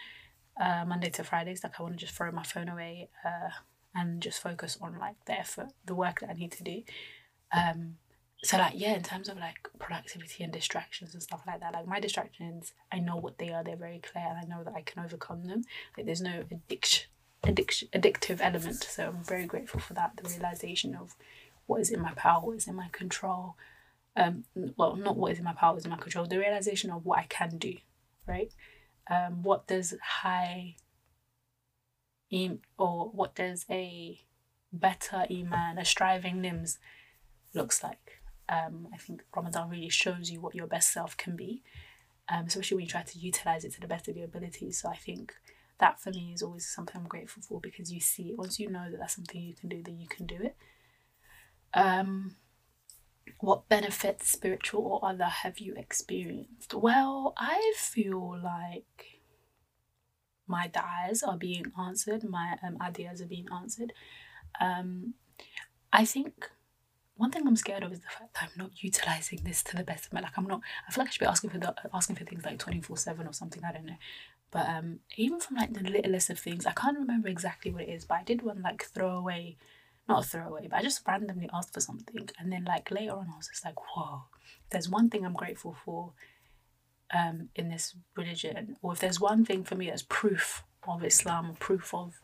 uh 0.61 0.85
Monday 0.85 1.09
to 1.11 1.23
Fridays. 1.23 1.63
Like 1.63 1.79
I 1.79 1.83
want 1.83 1.97
to 1.97 2.05
just 2.05 2.15
throw 2.15 2.31
my 2.31 2.43
phone 2.43 2.69
away, 2.69 3.09
uh, 3.25 3.49
and 3.95 4.21
just 4.21 4.41
focus 4.41 4.77
on 4.81 4.97
like 4.99 5.15
the 5.25 5.39
effort, 5.39 5.69
the 5.85 5.95
work 5.95 6.19
that 6.21 6.29
I 6.29 6.33
need 6.33 6.51
to 6.53 6.63
do. 6.63 6.83
Um, 7.55 7.97
so 8.43 8.57
like 8.57 8.73
yeah 8.75 8.93
in 8.93 9.03
terms 9.03 9.29
of 9.29 9.37
like 9.37 9.69
productivity 9.79 10.43
and 10.43 10.51
distractions 10.51 11.13
and 11.13 11.23
stuff 11.23 11.41
like 11.47 11.61
that 11.61 11.73
like 11.73 11.87
my 11.87 11.99
distractions 11.99 12.73
i 12.91 12.99
know 12.99 13.15
what 13.15 13.37
they 13.37 13.49
are 13.49 13.63
they're 13.63 13.75
very 13.75 13.99
clear 13.99 14.25
and 14.27 14.37
i 14.37 14.55
know 14.55 14.63
that 14.63 14.73
i 14.75 14.81
can 14.81 15.03
overcome 15.03 15.45
them. 15.45 15.63
Like 15.97 16.05
there's 16.05 16.21
no 16.21 16.43
addiction 16.51 17.09
addiction 17.43 17.87
addictive 17.93 18.39
element 18.41 18.83
so 18.83 19.07
i'm 19.07 19.23
very 19.23 19.45
grateful 19.45 19.79
for 19.79 19.93
that 19.93 20.11
the 20.21 20.29
realization 20.29 20.95
of 20.95 21.15
what 21.65 21.81
is 21.81 21.89
in 21.89 22.01
my 22.01 22.13
power 22.13 22.45
what 22.45 22.57
is 22.57 22.67
in 22.67 22.75
my 22.75 22.89
control. 22.91 23.55
Um 24.15 24.43
well 24.77 24.95
not 24.95 25.17
what 25.17 25.31
is 25.31 25.39
in 25.39 25.45
my 25.45 25.53
power 25.53 25.71
what 25.71 25.79
is 25.79 25.85
in 25.85 25.91
my 25.91 25.97
control 25.97 26.25
the 26.25 26.37
realization 26.37 26.89
of 26.91 27.05
what 27.05 27.19
i 27.19 27.25
can 27.29 27.57
do 27.57 27.75
right? 28.27 28.53
Um 29.09 29.43
what 29.43 29.67
does 29.67 29.93
high 30.01 30.75
or 32.79 33.09
what 33.09 33.35
does 33.35 33.65
a 33.69 34.19
better 34.71 35.25
iman 35.29 35.77
a 35.77 35.85
striving 35.85 36.41
nims 36.41 36.77
looks 37.53 37.83
like 37.83 38.22
um, 38.49 38.87
I 38.93 38.97
think 38.97 39.23
Ramadan 39.35 39.69
really 39.69 39.89
shows 39.89 40.29
you 40.29 40.41
what 40.41 40.55
your 40.55 40.67
best 40.67 40.91
self 40.91 41.15
can 41.17 41.35
be, 41.35 41.63
um, 42.29 42.45
especially 42.45 42.75
when 42.75 42.85
you 42.85 42.91
try 42.91 43.03
to 43.03 43.19
utilize 43.19 43.63
it 43.63 43.73
to 43.73 43.81
the 43.81 43.87
best 43.87 44.07
of 44.07 44.17
your 44.17 44.25
abilities. 44.25 44.81
So 44.81 44.89
I 44.89 44.95
think 44.95 45.33
that 45.79 45.99
for 45.99 46.11
me 46.11 46.31
is 46.33 46.43
always 46.43 46.67
something 46.67 46.95
I'm 46.95 47.07
grateful 47.07 47.41
for 47.41 47.59
because 47.59 47.91
you 47.91 47.99
see 47.99 48.33
once 48.37 48.59
you 48.59 48.69
know 48.69 48.89
that 48.89 48.99
that's 48.99 49.15
something 49.15 49.41
you 49.41 49.53
can 49.53 49.69
do, 49.69 49.81
then 49.83 49.99
you 49.99 50.07
can 50.07 50.25
do 50.25 50.37
it. 50.41 50.55
Um, 51.73 52.35
what 53.39 53.67
benefits, 53.69 54.29
spiritual 54.29 54.85
or 54.85 55.09
other, 55.09 55.25
have 55.25 55.59
you 55.59 55.73
experienced? 55.75 56.73
Well, 56.73 57.33
I 57.37 57.73
feel 57.77 58.39
like 58.41 59.21
my 60.47 60.67
du'as 60.67 61.25
are 61.25 61.37
being 61.37 61.65
answered, 61.79 62.23
my 62.23 62.57
um, 62.63 62.77
adiyas 62.77 63.21
are 63.21 63.27
being 63.27 63.47
answered. 63.53 63.93
Um, 64.59 65.15
I 65.91 66.05
think 66.05 66.49
one 67.17 67.31
thing 67.31 67.47
I'm 67.47 67.55
scared 67.55 67.83
of 67.83 67.91
is 67.91 67.99
the 67.99 68.07
fact 68.07 68.33
that 68.33 68.43
I'm 68.43 68.57
not 68.57 68.71
utilizing 68.83 69.41
this 69.43 69.63
to 69.63 69.77
the 69.77 69.83
best 69.83 70.05
of 70.07 70.13
my 70.13 70.21
like 70.21 70.37
I'm 70.37 70.45
not 70.47 70.61
I 70.87 70.91
feel 70.91 71.03
like 71.03 71.09
I 71.09 71.11
should 71.13 71.19
be 71.21 71.25
asking 71.27 71.49
for 71.51 71.59
the 71.59 71.75
asking 71.93 72.15
for 72.17 72.25
things 72.25 72.45
like 72.45 72.57
24-7 72.59 73.29
or 73.29 73.33
something, 73.33 73.63
I 73.63 73.71
don't 73.73 73.85
know. 73.85 73.97
But 74.51 74.67
um 74.69 74.99
even 75.17 75.39
from 75.39 75.57
like 75.57 75.73
the 75.73 75.83
littlest 75.83 76.29
of 76.29 76.39
things, 76.39 76.65
I 76.65 76.73
can't 76.73 76.97
remember 76.97 77.27
exactly 77.29 77.71
what 77.71 77.83
it 77.83 77.89
is, 77.89 78.05
but 78.05 78.15
I 78.19 78.23
did 78.23 78.41
one 78.41 78.61
like 78.61 78.83
throwaway 78.85 79.57
not 80.07 80.25
a 80.25 80.27
throwaway, 80.27 80.67
but 80.69 80.77
I 80.79 80.83
just 80.83 81.07
randomly 81.07 81.49
asked 81.53 81.73
for 81.73 81.79
something 81.79 82.29
and 82.39 82.51
then 82.51 82.65
like 82.65 82.91
later 82.91 83.13
on 83.13 83.29
I 83.33 83.37
was 83.37 83.47
just 83.47 83.65
like, 83.65 83.79
whoa, 83.95 84.23
there's 84.71 84.89
one 84.89 85.09
thing 85.09 85.25
I'm 85.25 85.33
grateful 85.33 85.75
for. 85.85 86.13
um, 87.13 87.49
in 87.55 87.69
this 87.69 87.95
religion, 88.15 88.77
or 88.81 88.93
if 88.93 88.99
there's 88.99 89.19
one 89.19 89.45
thing 89.45 89.63
for 89.63 89.75
me 89.75 89.87
that's 89.89 90.03
proof 90.09 90.63
of 90.87 91.03
Islam 91.03 91.55
proof 91.59 91.93
of 91.93 92.19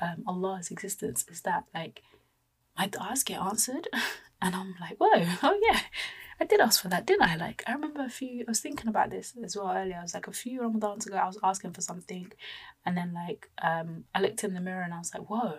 um, 0.00 0.24
Allah's 0.26 0.70
existence, 0.70 1.24
is 1.30 1.42
that 1.42 1.64
like 1.74 2.02
my 2.76 2.88
du'as 2.88 3.24
get 3.24 3.40
answered, 3.40 3.88
and 4.42 4.54
I'm 4.54 4.74
like, 4.80 4.96
whoa, 4.98 5.10
oh 5.42 5.60
yeah, 5.62 5.80
I 6.40 6.44
did 6.44 6.60
ask 6.60 6.82
for 6.82 6.88
that, 6.88 7.06
didn't 7.06 7.22
I? 7.22 7.36
Like, 7.36 7.62
I 7.66 7.72
remember 7.72 8.04
a 8.04 8.08
few, 8.08 8.40
I 8.40 8.50
was 8.50 8.60
thinking 8.60 8.88
about 8.88 9.10
this 9.10 9.34
as 9.44 9.56
well 9.56 9.72
earlier. 9.74 9.96
I 9.98 10.02
was 10.02 10.14
like, 10.14 10.26
a 10.26 10.32
few 10.32 10.60
Ramadans 10.60 11.06
ago, 11.06 11.16
I 11.16 11.26
was 11.26 11.38
asking 11.42 11.72
for 11.72 11.80
something, 11.80 12.32
and 12.84 12.96
then, 12.96 13.12
like, 13.14 13.48
um, 13.62 14.04
I 14.14 14.20
looked 14.20 14.44
in 14.44 14.54
the 14.54 14.60
mirror 14.60 14.82
and 14.82 14.94
I 14.94 14.98
was 14.98 15.14
like, 15.14 15.28
whoa, 15.28 15.58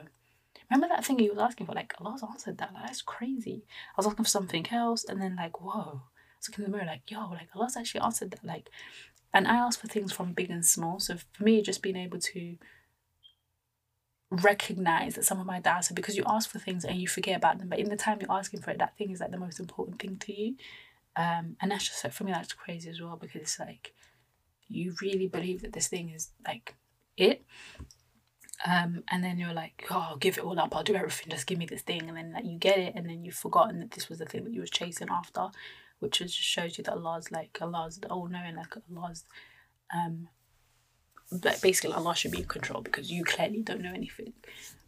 remember 0.70 0.94
that 0.94 1.06
thing 1.06 1.20
you 1.20 1.32
was 1.32 1.40
asking 1.40 1.68
for? 1.68 1.74
Like, 1.74 1.94
Allah's 2.00 2.24
answered 2.24 2.58
that. 2.58 2.74
Like, 2.74 2.88
that's 2.88 3.02
crazy. 3.02 3.66
I 3.68 3.94
was 3.98 4.08
asking 4.08 4.26
for 4.26 4.30
something 4.30 4.68
else, 4.72 5.06
and 5.06 5.22
then, 5.22 5.36
like, 5.36 5.62
whoa, 5.62 6.02
I 6.02 6.38
was 6.38 6.50
looking 6.50 6.66
in 6.66 6.72
the 6.72 6.78
mirror, 6.78 6.88
like, 6.88 7.10
yo, 7.10 7.30
like, 7.30 7.50
Allah's 7.56 7.78
actually 7.78 8.02
answered 8.02 8.32
that. 8.32 8.44
Like, 8.44 8.70
and 9.34 9.48
I 9.48 9.56
ask 9.56 9.80
for 9.80 9.88
things 9.88 10.12
from 10.12 10.34
big 10.34 10.52
and 10.52 10.66
small. 10.66 11.00
So 11.00 11.16
for 11.32 11.44
me, 11.44 11.62
just 11.62 11.82
being 11.82 11.98
able 11.98 12.20
to 12.20 12.58
recognize 14.42 15.16
that 15.16 15.26
some 15.26 15.40
of 15.40 15.46
my 15.46 15.60
doubts 15.60 15.92
are 15.92 15.94
because 15.94 16.18
you 16.18 16.24
ask 16.28 16.50
for 16.50 16.60
things 16.60 16.86
and 16.86 16.98
you 16.98 17.08
forget 17.08 17.38
about 17.38 17.60
them 17.60 17.70
but 17.70 17.80
in 17.80 17.90
the 17.90 17.96
time 17.96 18.20
you're 18.20 18.32
asking 18.32 18.62
for 18.62 18.72
it 18.72 18.80
that 18.80 18.98
thing 18.98 19.12
is 19.12 19.20
like 19.20 19.32
the 19.32 19.38
most 19.38 19.60
important 19.60 20.00
thing 20.00 20.18
to 20.18 20.34
you. 20.34 20.56
Um 21.16 21.56
and 21.62 21.72
that's 21.72 21.88
just 21.88 22.04
like 22.04 22.14
for 22.14 22.24
me 22.24 22.32
that's 22.32 22.54
crazy 22.54 22.90
as 22.90 23.02
well 23.02 23.18
because 23.20 23.42
it's 23.42 23.60
like 23.60 23.94
you 24.68 24.96
really 25.02 25.28
believe 25.28 25.62
that 25.62 25.74
this 25.74 25.88
thing 25.88 26.10
is 26.10 26.32
like 26.46 26.76
it. 27.18 27.46
Um 28.66 29.04
and 29.10 29.24
then 29.24 29.38
you're 29.38 29.54
like 29.54 29.86
oh 29.90 30.08
I'll 30.10 30.18
give 30.18 30.38
it 30.38 30.44
all 30.44 30.60
up. 30.60 30.76
I'll 30.76 30.84
do 30.84 30.96
everything. 30.96 31.30
Just 31.30 31.48
give 31.48 31.60
me 31.60 31.66
this 31.66 31.82
thing. 31.82 32.08
And 32.08 32.18
then 32.18 32.34
like 32.34 32.46
you 32.46 32.58
get 32.58 32.80
it 32.80 32.94
and 32.96 33.10
then 33.10 33.24
you've 33.24 33.36
forgotten 33.36 33.80
that 33.80 33.92
this 33.92 34.10
was 34.10 34.20
the 34.20 34.26
thing 34.26 34.44
that 34.44 34.54
you 34.54 34.62
was 34.62 34.70
chasing 34.70 35.10
after 35.10 35.50
which 36.04 36.20
just 36.20 36.36
shows 36.36 36.78
you 36.78 36.84
that 36.84 36.94
Allah's 36.94 37.32
like 37.32 37.58
Allah's 37.62 37.98
the 37.98 38.10
all 38.10 38.28
knowing 38.28 38.58
like 38.58 38.74
Allah's 38.96 39.24
um 39.96 40.28
like 41.32 41.62
basically 41.62 41.94
Allah 41.94 42.16
should 42.16 42.32
be 42.32 42.40
in 42.40 42.46
control 42.46 42.82
because 42.82 43.12
you 43.12 43.24
clearly 43.24 43.62
don't 43.62 43.82
know 43.82 43.94
anything. 43.94 44.34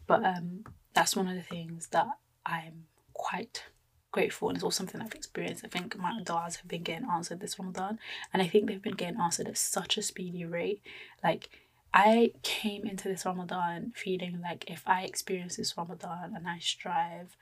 But 0.08 0.24
um, 0.24 0.66
that's 0.94 1.16
one 1.16 1.28
of 1.28 1.36
the 1.36 1.42
things 1.42 1.88
that 1.88 2.08
I'm 2.46 2.86
quite 3.14 3.64
grateful 4.12 4.48
and 4.48 4.56
it's 4.56 4.64
also 4.64 4.78
something 4.78 5.02
I've 5.02 5.14
experienced. 5.14 5.66
I 5.66 5.68
think 5.68 5.98
my 5.98 6.22
du'as 6.24 6.58
have 6.58 6.70
been 6.70 6.84
getting 6.84 7.10
answered 7.10 7.42
this 7.42 7.60
Ramadan 7.60 8.00
and 8.32 8.42
I 8.42 8.48
think 8.48 8.68
they've 8.68 8.82
been 8.82 8.94
getting 8.96 9.20
answered 9.20 9.48
at 9.48 9.58
such 9.58 9.98
a 9.98 10.02
speedy 10.02 10.46
rate. 10.46 10.82
Like 11.24 11.50
I 11.94 12.32
came 12.42 12.86
into 12.86 13.10
this 13.10 13.26
Ramadan 13.26 13.92
feeling 13.96 14.40
like 14.42 14.70
if 14.70 14.84
I 14.86 15.04
experience 15.04 15.58
this 15.58 15.78
Ramadan 15.78 16.34
and 16.36 16.48
I 16.48 16.60
strive, 16.60 17.36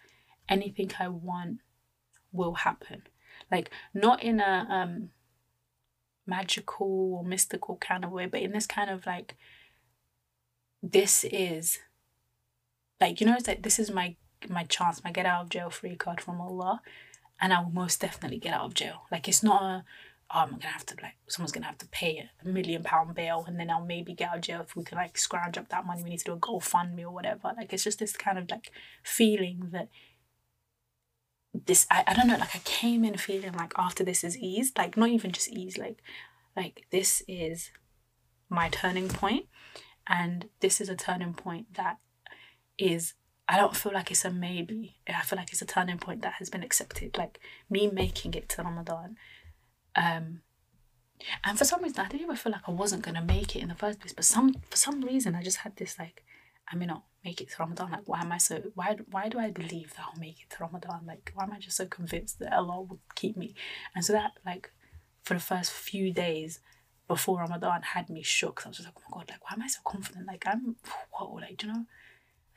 anything 0.49 0.91
I 0.99 1.09
want 1.09 1.59
will 2.31 2.55
happen. 2.55 3.03
Like 3.51 3.69
not 3.93 4.23
in 4.23 4.39
a 4.39 4.67
um 4.69 5.09
magical 6.25 7.15
or 7.15 7.23
mystical 7.23 7.77
kind 7.77 8.03
of 8.03 8.11
way, 8.11 8.25
but 8.25 8.41
in 8.41 8.51
this 8.51 8.67
kind 8.67 8.89
of 8.89 9.05
like, 9.05 9.35
this 10.81 11.23
is 11.23 11.79
like 12.99 13.21
you 13.21 13.27
know 13.27 13.35
it's 13.35 13.47
like 13.47 13.63
this 13.63 13.79
is 13.79 13.91
my 13.91 14.15
my 14.49 14.63
chance, 14.63 15.03
my 15.03 15.11
get 15.11 15.25
out 15.25 15.43
of 15.43 15.49
jail 15.49 15.69
free 15.69 15.95
card 15.95 16.21
from 16.21 16.41
Allah, 16.41 16.81
and 17.39 17.53
I 17.53 17.61
will 17.61 17.71
most 17.71 18.01
definitely 18.01 18.39
get 18.39 18.53
out 18.53 18.65
of 18.65 18.73
jail. 18.73 19.03
Like 19.11 19.27
it's 19.27 19.43
not 19.43 19.61
a 19.63 19.83
oh, 20.33 20.39
I'm 20.39 20.51
gonna 20.51 20.67
have 20.67 20.85
to 20.87 20.95
like 21.01 21.15
someone's 21.27 21.51
gonna 21.51 21.65
have 21.65 21.77
to 21.79 21.87
pay 21.87 22.29
a 22.43 22.47
million 22.47 22.83
pound 22.83 23.15
bail 23.15 23.45
and 23.47 23.59
then 23.59 23.69
I'll 23.69 23.85
maybe 23.85 24.13
get 24.13 24.29
out 24.29 24.37
of 24.37 24.41
jail 24.41 24.61
if 24.61 24.75
we 24.75 24.83
can 24.83 24.97
like 24.97 25.17
scrounge 25.17 25.57
up 25.57 25.69
that 25.69 25.85
money. 25.85 26.03
We 26.03 26.09
need 26.11 26.19
to 26.19 26.25
do 26.25 26.33
a 26.33 26.37
GoFundMe 26.37 27.03
or 27.03 27.11
whatever. 27.11 27.53
Like 27.55 27.73
it's 27.73 27.83
just 27.83 27.99
this 27.99 28.15
kind 28.15 28.37
of 28.37 28.49
like 28.49 28.71
feeling 29.03 29.69
that 29.71 29.89
this 31.53 31.85
I, 31.91 32.03
I 32.07 32.13
don't 32.13 32.27
know 32.27 32.37
like 32.37 32.55
i 32.55 32.61
came 32.63 33.05
in 33.05 33.17
feeling 33.17 33.53
like 33.53 33.73
after 33.77 34.03
this 34.03 34.23
is 34.23 34.37
eased 34.37 34.77
like 34.77 34.97
not 34.97 35.09
even 35.09 35.31
just 35.31 35.49
ease 35.49 35.77
like 35.77 36.01
like 36.55 36.85
this 36.91 37.21
is 37.27 37.71
my 38.49 38.69
turning 38.69 39.07
point 39.07 39.45
and 40.07 40.49
this 40.59 40.81
is 40.81 40.89
a 40.89 40.95
turning 40.95 41.33
point 41.33 41.73
that 41.75 41.97
is 42.77 43.13
i 43.47 43.57
don't 43.57 43.75
feel 43.75 43.93
like 43.93 44.09
it's 44.09 44.25
a 44.25 44.31
maybe. 44.31 44.95
I 45.07 45.21
feel 45.21 45.37
like 45.37 45.51
it's 45.51 45.61
a 45.61 45.65
turning 45.65 45.97
point 45.97 46.21
that 46.21 46.33
has 46.33 46.49
been 46.49 46.63
accepted 46.63 47.17
like 47.17 47.39
me 47.69 47.87
making 47.87 48.33
it 48.33 48.49
to 48.49 48.63
ramadan. 48.63 49.17
Um 49.95 50.41
and 51.45 51.57
for 51.57 51.65
some 51.65 51.83
reason 51.83 51.99
i 51.99 52.07
didn't 52.07 52.23
even 52.23 52.35
feel 52.35 52.51
like 52.51 52.67
i 52.67 52.71
wasn't 52.71 53.03
going 53.03 53.15
to 53.15 53.21
make 53.21 53.55
it 53.55 53.61
in 53.61 53.69
the 53.69 53.75
first 53.75 53.99
place 53.99 54.13
but 54.13 54.25
some 54.25 54.55
for 54.69 54.77
some 54.77 55.01
reason 55.01 55.35
i 55.35 55.43
just 55.43 55.57
had 55.57 55.75
this 55.75 55.97
like 55.99 56.23
i 56.71 56.75
may 56.75 56.85
not 56.85 57.03
make 57.23 57.41
it 57.41 57.49
to 57.49 57.55
Ramadan. 57.59 57.91
Like, 57.91 58.07
why 58.07 58.21
am 58.21 58.31
I 58.31 58.37
so? 58.37 58.61
Why 58.75 58.97
why 59.09 59.29
do 59.29 59.39
I 59.39 59.49
believe 59.49 59.93
that 59.95 60.05
I'll 60.07 60.19
make 60.19 60.41
it 60.41 60.49
to 60.51 60.57
Ramadan? 60.59 61.01
Like, 61.05 61.31
why 61.33 61.45
am 61.45 61.53
I 61.53 61.59
just 61.59 61.77
so 61.77 61.85
convinced 61.85 62.39
that 62.39 62.53
Allah 62.53 62.81
will 62.81 62.99
keep 63.15 63.37
me? 63.37 63.55
And 63.95 64.03
so 64.03 64.13
that 64.13 64.31
like, 64.45 64.71
for 65.23 65.33
the 65.33 65.39
first 65.39 65.71
few 65.71 66.11
days 66.13 66.59
before 67.07 67.39
Ramadan, 67.39 67.81
had 67.81 68.09
me 68.09 68.23
shook. 68.23 68.61
So 68.61 68.67
I 68.67 68.69
was 68.69 68.77
just 68.77 68.87
like, 68.87 68.95
oh 68.97 69.03
my 69.09 69.21
god, 69.21 69.29
like, 69.31 69.43
why 69.43 69.55
am 69.55 69.61
I 69.63 69.67
so 69.67 69.79
confident? 69.85 70.27
Like, 70.27 70.43
I'm 70.45 70.75
whoa, 71.11 71.33
like, 71.35 71.61
you 71.63 71.69
know, 71.69 71.85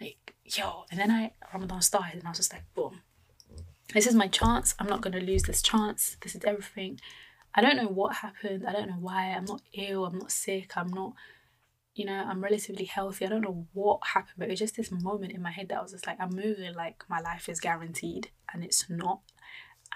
like 0.00 0.34
yo. 0.44 0.84
And 0.90 0.98
then 0.98 1.10
I 1.10 1.32
Ramadan 1.52 1.82
started, 1.82 2.18
and 2.18 2.26
I 2.26 2.30
was 2.30 2.38
just 2.38 2.52
like, 2.52 2.64
boom, 2.74 3.02
this 3.94 4.06
is 4.06 4.14
my 4.14 4.28
chance. 4.28 4.74
I'm 4.78 4.88
not 4.88 5.00
gonna 5.00 5.20
lose 5.20 5.44
this 5.44 5.62
chance. 5.62 6.16
This 6.22 6.34
is 6.34 6.44
everything. 6.44 7.00
I 7.54 7.62
don't 7.62 7.76
know 7.76 7.88
what 7.88 8.16
happened. 8.16 8.66
I 8.66 8.72
don't 8.72 8.88
know 8.88 8.98
why. 9.00 9.30
I'm 9.30 9.46
not 9.46 9.62
ill. 9.72 10.04
I'm 10.04 10.18
not 10.18 10.30
sick. 10.30 10.76
I'm 10.76 10.88
not 10.88 11.14
you 11.96 12.04
know, 12.04 12.24
I'm 12.28 12.44
relatively 12.44 12.84
healthy. 12.84 13.24
I 13.24 13.30
don't 13.30 13.40
know 13.40 13.66
what 13.72 14.00
happened, 14.12 14.34
but 14.36 14.48
it 14.48 14.50
was 14.50 14.60
just 14.60 14.76
this 14.76 14.92
moment 14.92 15.32
in 15.32 15.40
my 15.40 15.50
head 15.50 15.70
that 15.70 15.78
I 15.78 15.82
was 15.82 15.92
just 15.92 16.06
like, 16.06 16.20
I'm 16.20 16.36
moving 16.36 16.74
like 16.74 17.02
my 17.08 17.20
life 17.20 17.48
is 17.48 17.58
guaranteed 17.58 18.28
and 18.52 18.62
it's 18.62 18.88
not. 18.90 19.20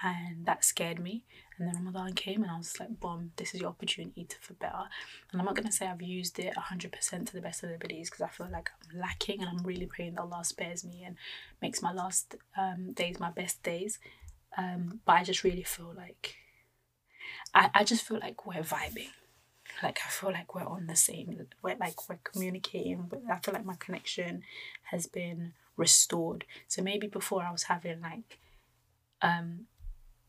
And 0.02 0.46
that 0.46 0.64
scared 0.64 0.98
me. 0.98 1.24
And 1.58 1.68
then 1.68 1.74
Ramadan 1.74 2.14
came 2.14 2.42
and 2.42 2.50
I 2.50 2.56
was 2.56 2.80
like, 2.80 2.98
boom, 3.00 3.32
this 3.36 3.54
is 3.54 3.60
your 3.60 3.68
opportunity 3.68 4.24
to 4.24 4.36
for 4.40 4.54
better. 4.54 4.84
And 5.30 5.40
I'm 5.40 5.44
not 5.44 5.54
going 5.54 5.66
to 5.66 5.72
say 5.72 5.88
I've 5.88 6.00
used 6.00 6.38
it 6.38 6.54
100% 6.56 7.26
to 7.26 7.32
the 7.34 7.42
best 7.42 7.62
of 7.62 7.68
their 7.68 7.76
abilities 7.76 8.08
because 8.08 8.22
I 8.22 8.28
feel 8.28 8.48
like 8.50 8.70
I'm 8.90 8.98
lacking 8.98 9.42
and 9.42 9.50
I'm 9.50 9.62
really 9.66 9.84
praying 9.84 10.14
that 10.14 10.22
Allah 10.22 10.42
spares 10.42 10.86
me 10.86 11.02
and 11.04 11.16
makes 11.60 11.82
my 11.82 11.92
last 11.92 12.34
um, 12.56 12.94
days 12.94 13.20
my 13.20 13.30
best 13.30 13.62
days. 13.62 13.98
Um, 14.56 15.00
but 15.04 15.16
I 15.16 15.24
just 15.24 15.44
really 15.44 15.64
feel 15.64 15.92
like, 15.94 16.36
I, 17.54 17.68
I 17.74 17.84
just 17.84 18.08
feel 18.08 18.20
like 18.20 18.46
we're 18.46 18.62
vibing 18.62 19.10
like 19.82 20.00
I 20.04 20.10
feel 20.10 20.32
like 20.32 20.54
we're 20.54 20.66
on 20.66 20.86
the 20.86 20.96
same 20.96 21.46
we're 21.62 21.76
like 21.76 22.08
we're 22.08 22.18
communicating 22.22 23.06
but 23.08 23.22
I 23.30 23.38
feel 23.38 23.54
like 23.54 23.64
my 23.64 23.76
connection 23.78 24.42
has 24.84 25.06
been 25.06 25.52
restored. 25.76 26.44
So 26.68 26.82
maybe 26.82 27.06
before 27.06 27.42
I 27.42 27.52
was 27.52 27.64
having 27.64 28.00
like 28.00 28.38
um 29.22 29.66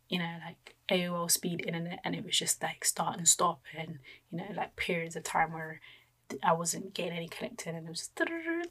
you 0.09 0.19
know 0.19 0.35
like 0.45 0.75
AOL 0.89 1.31
speed 1.31 1.63
internet 1.65 1.99
and 2.03 2.15
it 2.15 2.25
was 2.25 2.37
just 2.37 2.61
like 2.61 2.83
start 2.83 3.17
and 3.17 3.27
stop 3.27 3.61
and 3.77 3.99
you 4.31 4.37
know 4.37 4.47
like 4.55 4.75
periods 4.75 5.15
of 5.15 5.23
time 5.23 5.53
where 5.53 5.81
I 6.43 6.53
wasn't 6.53 6.93
getting 6.93 7.17
any 7.17 7.27
connected 7.27 7.75
and 7.75 7.85
it 7.85 7.89
was 7.89 8.09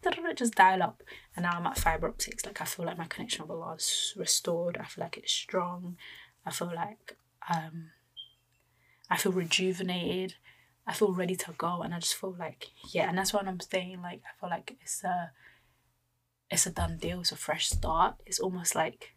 just, 0.02 0.38
just 0.38 0.54
dial 0.54 0.82
up. 0.82 1.02
And 1.36 1.42
now 1.42 1.52
I'm 1.52 1.66
at 1.66 1.78
fiber 1.78 2.08
optics. 2.08 2.46
Like 2.46 2.60
I 2.60 2.64
feel 2.64 2.86
like 2.86 2.96
my 2.96 3.06
connection 3.06 3.42
with 3.42 3.50
Allah 3.50 3.74
is 3.74 4.14
restored. 4.16 4.78
I 4.78 4.84
feel 4.84 5.04
like 5.04 5.18
it's 5.18 5.32
strong. 5.32 5.96
I 6.46 6.50
feel 6.50 6.72
like 6.74 7.16
um 7.48 7.90
I 9.10 9.16
feel 9.16 9.32
rejuvenated 9.32 10.36
I 10.90 10.92
feel 10.92 11.12
ready 11.12 11.36
to 11.36 11.52
go 11.56 11.82
and 11.82 11.94
I 11.94 12.00
just 12.00 12.16
feel 12.16 12.34
like 12.36 12.66
yeah 12.92 13.08
and 13.08 13.16
that's 13.16 13.32
what 13.32 13.46
I'm 13.46 13.60
saying 13.60 14.02
like 14.02 14.22
I 14.26 14.32
feel 14.40 14.50
like 14.50 14.76
it's 14.82 15.04
a 15.04 15.30
it's 16.50 16.66
a 16.66 16.70
done 16.70 16.98
deal 16.98 17.20
it's 17.20 17.30
a 17.30 17.36
fresh 17.36 17.68
start. 17.68 18.16
It's 18.26 18.40
almost 18.40 18.74
like 18.74 19.14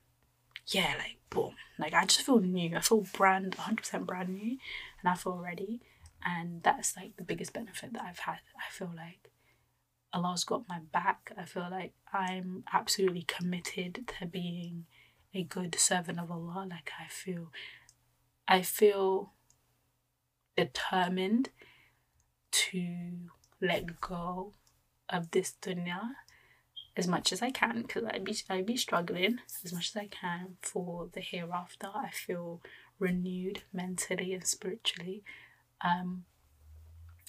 yeah 0.68 0.94
like 1.00 1.18
boom. 1.32 1.56
Like 1.80 1.96
I 1.96 2.06
just 2.06 2.22
feel 2.22 2.40
new. 2.40 2.78
I 2.78 2.82
feel 2.82 3.06
brand 3.14 3.58
100% 3.58 4.06
brand 4.06 4.30
new 4.30 4.58
and 5.02 5.12
I 5.12 5.16
feel 5.16 5.38
ready. 5.38 5.82
And 6.24 6.62
that's 6.62 6.96
like 6.96 7.18
the 7.18 7.24
biggest 7.24 7.54
benefit 7.54 7.94
that 7.94 8.04
I've 8.04 8.20
had. 8.20 8.40
I 8.56 8.72
feel 8.72 8.92
like 8.96 9.32
Allah's 10.14 10.44
got 10.44 10.70
my 10.70 10.80
back. 10.92 11.32
I 11.38 11.46
feel 11.46 11.68
like 11.72 11.94
I'm 12.14 12.64
absolutely 12.72 13.24
committed 13.24 14.14
to 14.20 14.28
being 14.28 14.86
a 15.34 15.44
good 15.44 15.76
servant 15.76 16.20
of 16.20 16.30
Allah. 16.30 16.68
Like 16.70 16.92
I 17.00 17.08
feel 17.10 17.52
I 18.48 18.62
feel 18.62 19.33
determined 20.56 21.50
to 22.52 23.30
let 23.62 24.00
go 24.02 24.54
of 25.10 25.32
this 25.32 25.54
dunya 25.62 26.12
as 26.96 27.08
much 27.08 27.32
as 27.32 27.42
I 27.42 27.50
can 27.50 27.82
because 27.82 28.04
I'd 28.06 28.24
be 28.24 28.38
I'd 28.50 28.66
be 28.66 28.78
struggling 28.78 29.40
as 29.64 29.74
much 29.74 29.90
as 29.90 29.98
I 29.98 30.08
can 30.08 30.58
for 30.62 31.10
the 31.12 31.22
hereafter. 31.22 31.88
I 31.94 32.10
feel 32.12 32.62
renewed 33.00 33.64
mentally 33.74 34.34
and 34.34 34.46
spiritually. 34.46 35.24
Um, 35.82 36.26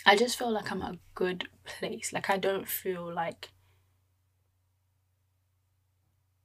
I 0.06 0.16
just 0.16 0.38
feel 0.38 0.50
like 0.50 0.70
I'm 0.70 0.82
a 0.82 0.98
good 1.14 1.48
place. 1.64 2.12
Like 2.12 2.28
I 2.28 2.36
don't 2.36 2.68
feel 2.68 3.12
like 3.12 3.48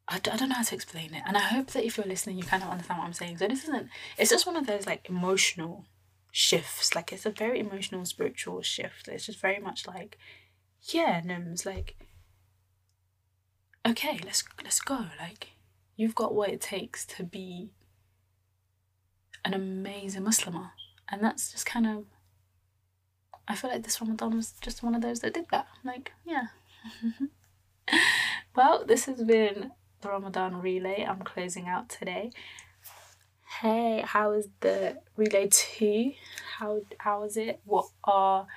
I 0.07 0.19
d- 0.19 0.31
I 0.31 0.37
don't 0.37 0.49
know 0.49 0.55
how 0.55 0.63
to 0.63 0.75
explain 0.75 1.13
it. 1.13 1.23
And 1.27 1.37
I 1.37 1.41
hope 1.41 1.67
that 1.71 1.85
if 1.85 1.97
you're 1.97 2.05
listening, 2.05 2.37
you 2.37 2.43
kind 2.43 2.63
of 2.63 2.69
understand 2.69 2.99
what 2.99 3.05
I'm 3.05 3.13
saying. 3.13 3.37
So 3.37 3.47
this 3.47 3.63
isn't. 3.63 3.89
It's 4.17 4.31
just 4.31 4.47
one 4.47 4.55
of 4.55 4.65
those 4.65 4.85
like 4.85 5.09
emotional 5.09 5.85
shifts. 6.31 6.95
Like 6.95 7.11
it's 7.13 7.25
a 7.25 7.31
very 7.31 7.59
emotional, 7.59 8.05
spiritual 8.05 8.61
shift. 8.61 9.07
It's 9.07 9.25
just 9.25 9.41
very 9.41 9.59
much 9.59 9.87
like, 9.87 10.17
yeah, 10.83 11.21
Nims, 11.21 11.65
like, 11.65 11.95
okay, 13.87 14.19
let's 14.23 14.43
let's 14.63 14.79
go. 14.79 15.05
Like, 15.19 15.49
you've 15.95 16.15
got 16.15 16.33
what 16.33 16.49
it 16.49 16.61
takes 16.61 17.05
to 17.05 17.23
be 17.23 17.71
an 19.45 19.53
amazing 19.53 20.23
Muslimah. 20.23 20.71
and 21.09 21.23
that's 21.23 21.51
just 21.51 21.65
kind 21.65 21.87
of 21.87 22.05
I 23.49 23.55
feel 23.55 23.71
like 23.71 23.83
this 23.83 23.99
Ramadan 23.99 24.35
was 24.35 24.53
just 24.61 24.83
one 24.83 24.93
of 24.93 25.01
those 25.01 25.21
that 25.21 25.33
did 25.33 25.47
that. 25.49 25.67
Like, 25.83 26.13
yeah. 26.23 26.47
well, 28.55 28.85
this 28.85 29.05
has 29.05 29.23
been 29.23 29.71
the 30.01 30.09
Ramadan 30.09 30.61
relay. 30.61 31.03
I'm 31.03 31.23
closing 31.23 31.67
out 31.67 31.89
today. 31.89 32.29
Hey, 33.61 34.01
how 34.05 34.31
is 34.31 34.47
the 34.61 34.99
relay 35.17 35.49
two? 35.51 36.13
How 36.57 36.79
how 36.97 37.23
is 37.23 37.35
it? 37.35 37.59
What 37.65 37.87
are 38.05 38.47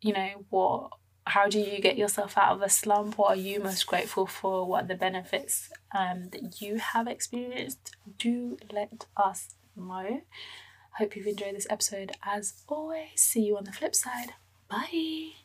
you 0.00 0.14
know, 0.14 0.44
what 0.48 0.92
how 1.26 1.48
do 1.48 1.58
you 1.58 1.78
get 1.80 1.98
yourself 1.98 2.38
out 2.38 2.52
of 2.52 2.62
a 2.62 2.70
slump? 2.70 3.18
What 3.18 3.36
are 3.36 3.40
you 3.40 3.60
most 3.60 3.86
grateful 3.86 4.26
for? 4.26 4.66
What 4.66 4.84
are 4.84 4.86
the 4.86 4.94
benefits 4.94 5.70
um, 5.94 6.28
that 6.30 6.62
you 6.62 6.78
have 6.78 7.06
experienced? 7.06 7.96
Do 8.18 8.56
let 8.72 9.06
us 9.14 9.54
know. 9.76 10.22
Hope 10.92 11.16
you've 11.16 11.26
enjoyed 11.26 11.56
this 11.56 11.66
episode 11.68 12.12
as 12.22 12.62
always. 12.66 13.08
See 13.16 13.42
you 13.42 13.58
on 13.58 13.64
the 13.64 13.72
flip 13.72 13.94
side. 13.94 14.30
Bye. 14.70 15.43